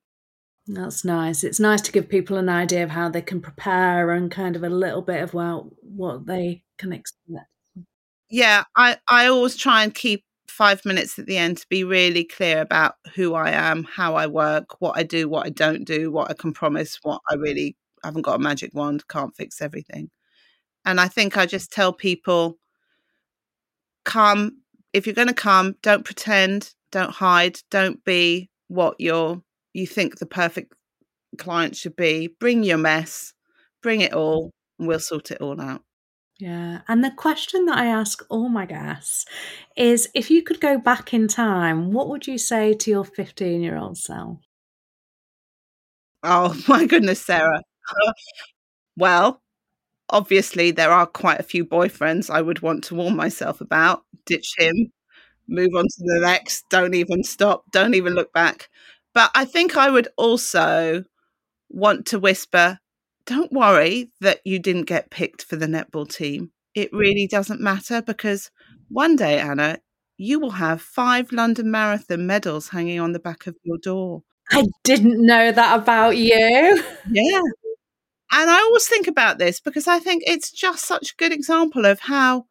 That's 0.67 1.04
nice. 1.04 1.43
It's 1.43 1.60
nice 1.60 1.82
to 1.82 1.91
give 1.91 2.08
people 2.08 2.38
an 2.38 2.47
idea 2.47 2.84
of 2.84 2.91
how 2.91 3.10
they 3.10 3.21
can 3.21 3.41
prepare 3.41 4.12
and 4.12 4.32
kind 4.32 4.56
of 4.56 4.63
a 4.63 4.69
little 4.69 5.02
bit 5.02 5.21
of 5.21 5.34
well 5.34 5.71
what 5.82 6.26
they 6.26 6.63
can 6.78 6.93
expect. 6.93 7.47
Yeah, 8.30 8.63
I, 8.76 8.97
I 9.10 9.28
always 9.28 9.58
try 9.58 9.84
and 9.84 9.93
keep 9.93 10.24
five 10.52 10.86
minutes 10.86 11.18
at 11.18 11.26
the 11.26 11.38
end 11.38 11.58
to 11.58 11.68
be 11.70 11.84
really 11.84 12.24
clear 12.24 12.62
about 12.62 12.96
who 13.16 13.34
I 13.34 13.52
am, 13.52 13.84
how 13.86 14.16
I 14.16 14.28
work, 14.28 14.82
what 14.82 14.98
I 14.98 15.04
do, 15.04 15.28
what 15.28 15.46
I 15.46 15.50
don't 15.50 15.86
do, 15.86 16.12
what 16.12 16.30
I 16.30 16.34
can 16.34 16.54
promise, 16.54 17.00
what 17.02 17.22
I 17.30 17.36
really 17.36 17.76
haven't 18.04 18.24
got 18.24 18.36
a 18.36 18.44
magic 18.44 18.74
wand, 18.74 19.08
can't 19.08 19.36
fix 19.36 19.62
everything. 19.62 20.10
And 20.86 21.00
I 21.00 21.08
think 21.08 21.38
I 21.38 21.46
just 21.46 21.72
tell 21.72 21.94
people 21.94 22.58
come, 24.04 24.58
if 24.94 25.06
you're 25.06 25.16
going 25.16 25.28
to 25.28 25.34
come, 25.34 25.76
don't 25.82 26.06
pretend, 26.06 26.74
don't 26.92 27.12
hide, 27.12 27.60
don't 27.70 28.04
be 28.04 28.50
what 28.68 28.96
you're, 29.00 29.42
you 29.74 29.88
think 29.88 30.18
the 30.18 30.26
perfect 30.26 30.74
client 31.38 31.76
should 31.76 31.96
be. 31.96 32.28
Bring 32.40 32.64
your 32.64 32.78
mess, 32.78 33.34
bring 33.82 34.02
it 34.02 34.14
all, 34.14 34.52
and 34.80 34.88
we'll 34.88 35.00
sort 35.00 35.32
it 35.32 35.42
all 35.42 35.62
out. 35.62 35.82
Yeah. 36.42 36.82
And 36.88 37.04
the 37.04 37.12
question 37.12 37.66
that 37.68 37.78
I 37.78 37.86
ask 37.86 38.24
all 38.30 38.50
my 38.50 38.66
guests 38.66 39.28
is 39.78 40.10
if 40.16 40.32
you 40.32 40.42
could 40.42 40.60
go 40.60 40.80
back 40.80 41.14
in 41.14 41.28
time, 41.28 41.92
what 41.92 42.10
would 42.10 42.26
you 42.26 42.40
say 42.40 42.74
to 42.74 42.90
your 42.90 43.06
15 43.06 43.62
year 43.62 43.78
old 43.78 44.00
self? 44.00 44.40
Oh, 46.24 46.60
my 46.68 46.88
goodness, 46.88 47.22
Sarah. 47.22 47.62
well, 48.98 49.44
obviously, 50.10 50.72
there 50.72 50.90
are 50.90 51.06
quite 51.06 51.40
a 51.40 51.44
few 51.44 51.64
boyfriends 51.64 52.32
I 52.32 52.42
would 52.42 52.64
want 52.64 52.86
to 52.86 52.96
warn 52.96 53.16
myself 53.16 53.62
about. 53.62 54.04
Ditch 54.26 54.56
him, 54.58 54.92
move 55.48 55.76
on 55.76 55.84
to 55.84 55.98
the 56.00 56.22
next, 56.22 56.66
don't 56.70 56.96
even 56.96 57.24
stop, 57.24 57.66
don't 57.72 57.94
even 57.94 58.16
look 58.16 58.34
back. 58.34 58.68
But 59.14 59.30
I 59.36 59.46
think 59.46 59.78
I 59.78 59.92
would 59.92 60.08
also 60.18 61.04
want 61.70 62.08
to 62.08 62.20
whisper, 62.20 62.80
don't 63.32 63.52
worry 63.54 64.12
that 64.20 64.41
you 64.44 64.60
didn't 64.60 64.84
get 64.84 65.10
picked 65.10 65.44
for 65.44 65.56
the 65.56 65.65
netball 65.65 66.12
team. 66.12 66.52
It 66.76 66.91
mm. 66.91 67.00
really 67.00 67.28
doesn't 67.28 67.62
matter 67.62 68.02
because 68.02 68.52
one 68.89 69.15
day, 69.15 69.39
Anna, 69.39 69.80
you 70.17 70.39
will 70.39 70.52
have 70.52 70.82
five 70.82 71.32
London 71.32 71.72
Marathon 71.72 72.28
medals 72.28 72.70
hanging 72.70 73.00
on 73.00 73.13
the 73.13 73.20
back 73.20 73.48
of 73.48 73.56
your 73.63 73.78
door. 73.78 74.24
I 74.52 74.65
didn't 74.84 75.26
know 75.26 75.52
that 75.52 75.80
about 75.80 76.17
you. 76.17 76.84
Yeah. 77.10 77.41
And 78.34 78.50
I 78.50 78.60
always 78.60 78.88
think 78.88 79.08
about 79.08 79.39
this 79.39 79.60
because 79.60 79.88
I 79.88 80.00
think 80.00 80.24
it's 80.26 80.52
just 80.52 80.86
such 80.86 81.12
a 81.12 81.15
good 81.17 81.34
example 81.34 81.86
of 81.86 82.02
how 82.02 82.46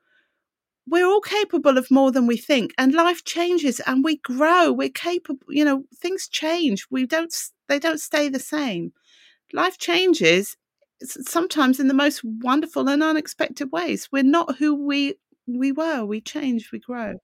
we're 0.87 1.07
all 1.07 1.21
capable 1.21 1.79
of 1.79 1.91
more 1.91 2.11
than 2.11 2.27
we 2.27 2.37
think 2.37 2.73
and 2.77 2.93
life 2.93 3.25
changes 3.25 3.81
and 3.87 4.03
we 4.03 4.17
grow 4.17 4.73
we're 4.73 4.89
capable 4.89 5.47
you 5.49 5.65
know 5.65 5.85
things 5.97 6.27
change 6.27 6.87
we 6.91 7.07
don't 7.07 7.35
they 7.69 7.79
don't 7.79 8.01
stay 8.01 8.29
the 8.29 8.41
same 8.41 8.93
life 9.53 9.79
changes 9.79 10.57
sometimes 11.03 11.81
in 11.81 11.89
the 11.89 11.95
most 11.95 12.23
wonderful 12.25 12.89
and 12.89 13.03
unexpected 13.03 13.71
ways. 13.73 14.09
We're 14.13 14.23
not 14.23 14.57
who 14.57 14.75
we 14.75 15.15
we 15.47 15.73
were. 15.73 16.05
We 16.05 16.21
change. 16.21 16.71
We 16.73 16.79
grow. 16.79 17.15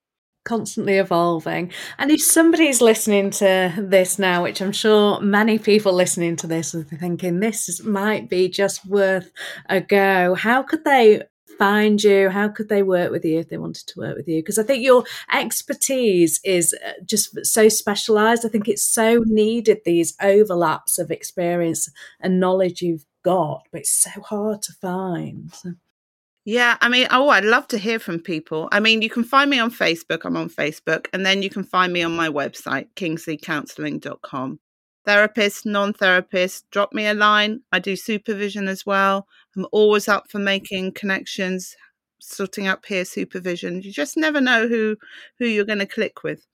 Constantly 0.44 0.98
evolving. 0.98 1.72
And 1.98 2.10
if 2.10 2.22
somebody's 2.22 2.80
listening 2.80 3.30
to 3.32 3.74
this 3.76 4.18
now, 4.18 4.44
which 4.44 4.62
I'm 4.62 4.72
sure 4.72 5.20
many 5.20 5.58
people 5.58 5.92
listening 5.92 6.36
to 6.36 6.46
this 6.46 6.74
are 6.74 6.84
thinking 6.84 7.40
this 7.40 7.82
might 7.82 8.28
be 8.28 8.48
just 8.48 8.86
worth 8.86 9.30
a 9.68 9.80
go, 9.80 10.34
how 10.34 10.62
could 10.62 10.84
they 10.84 11.22
find 11.58 12.02
you? 12.02 12.30
How 12.30 12.48
could 12.48 12.68
they 12.68 12.82
work 12.82 13.10
with 13.10 13.24
you 13.24 13.38
if 13.38 13.48
they 13.48 13.58
wanted 13.58 13.86
to 13.88 14.00
work 14.00 14.16
with 14.16 14.28
you? 14.28 14.40
Because 14.40 14.58
I 14.58 14.62
think 14.62 14.82
your 14.82 15.04
expertise 15.32 16.40
is 16.44 16.74
uh, 16.84 16.92
just 17.04 17.44
so 17.46 17.68
specialized. 17.68 18.44
I 18.44 18.48
think 18.48 18.68
it's 18.68 18.82
so 18.82 19.22
needed, 19.26 19.80
these 19.84 20.14
overlaps 20.20 20.98
of 20.98 21.10
experience 21.10 21.90
and 22.20 22.40
knowledge 22.40 22.82
you've 22.82 23.06
got, 23.22 23.66
but 23.72 23.82
it's 23.82 23.90
so 23.90 24.20
hard 24.20 24.62
to 24.62 24.72
find. 24.72 25.52
Yeah, 26.44 26.76
I 26.80 26.88
mean, 26.88 27.08
oh, 27.10 27.28
I'd 27.28 27.44
love 27.44 27.66
to 27.68 27.78
hear 27.78 27.98
from 27.98 28.20
people. 28.20 28.68
I 28.70 28.78
mean, 28.78 29.02
you 29.02 29.10
can 29.10 29.24
find 29.24 29.50
me 29.50 29.58
on 29.58 29.70
Facebook. 29.72 30.24
I'm 30.24 30.36
on 30.36 30.48
Facebook. 30.48 31.08
And 31.12 31.26
then 31.26 31.42
you 31.42 31.50
can 31.50 31.64
find 31.64 31.92
me 31.92 32.04
on 32.04 32.14
my 32.14 32.28
website, 32.28 32.86
kingsleycounselling.com. 32.94 34.60
Therapist, 35.04 35.66
non 35.66 35.92
therapist, 35.92 36.70
drop 36.70 36.92
me 36.92 37.06
a 37.06 37.14
line. 37.14 37.62
I 37.72 37.80
do 37.80 37.96
supervision 37.96 38.68
as 38.68 38.86
well. 38.86 39.26
I'm 39.56 39.66
always 39.72 40.08
up 40.08 40.30
for 40.30 40.38
making 40.38 40.92
connections, 40.92 41.74
sorting 42.20 42.66
out 42.66 42.82
peer 42.82 43.04
supervision. 43.04 43.82
You 43.82 43.92
just 43.92 44.16
never 44.16 44.40
know 44.40 44.68
who 44.68 44.96
who 45.38 45.46
you're 45.46 45.64
going 45.64 45.78
to 45.78 45.86
click 45.86 46.22
with. 46.22 46.46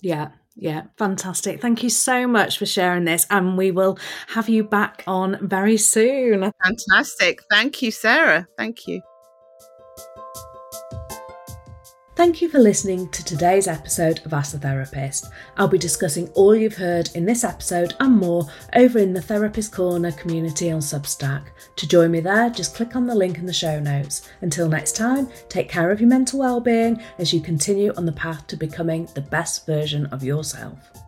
Yeah, 0.00 0.30
yeah, 0.56 0.84
fantastic. 0.98 1.60
Thank 1.60 1.82
you 1.82 1.90
so 1.90 2.26
much 2.26 2.58
for 2.58 2.66
sharing 2.66 3.04
this. 3.04 3.26
And 3.30 3.56
we 3.56 3.70
will 3.70 3.98
have 4.28 4.48
you 4.48 4.64
back 4.64 5.04
on 5.06 5.38
very 5.40 5.76
soon. 5.76 6.52
Fantastic. 6.62 7.42
Thank 7.50 7.82
you, 7.82 7.90
Sarah. 7.90 8.46
Thank 8.56 8.86
you. 8.86 9.00
Thank 12.20 12.42
you 12.42 12.50
for 12.50 12.58
listening 12.58 13.08
to 13.12 13.24
today's 13.24 13.66
episode 13.66 14.20
of 14.26 14.34
Ask 14.34 14.52
the 14.52 14.58
Therapist. 14.58 15.30
I'll 15.56 15.66
be 15.66 15.78
discussing 15.78 16.28
all 16.34 16.54
you've 16.54 16.76
heard 16.76 17.08
in 17.14 17.24
this 17.24 17.44
episode 17.44 17.94
and 17.98 18.14
more 18.14 18.46
over 18.74 18.98
in 18.98 19.14
the 19.14 19.22
Therapist 19.22 19.72
Corner 19.72 20.12
community 20.12 20.70
on 20.70 20.80
Substack. 20.80 21.46
To 21.76 21.88
join 21.88 22.10
me 22.10 22.20
there, 22.20 22.50
just 22.50 22.74
click 22.74 22.94
on 22.94 23.06
the 23.06 23.14
link 23.14 23.38
in 23.38 23.46
the 23.46 23.54
show 23.54 23.80
notes. 23.80 24.28
Until 24.42 24.68
next 24.68 24.96
time, 24.96 25.30
take 25.48 25.70
care 25.70 25.90
of 25.90 25.98
your 25.98 26.10
mental 26.10 26.40
well-being 26.40 27.02
as 27.18 27.32
you 27.32 27.40
continue 27.40 27.90
on 27.96 28.04
the 28.04 28.12
path 28.12 28.46
to 28.48 28.56
becoming 28.58 29.08
the 29.14 29.22
best 29.22 29.64
version 29.64 30.04
of 30.12 30.22
yourself. 30.22 30.99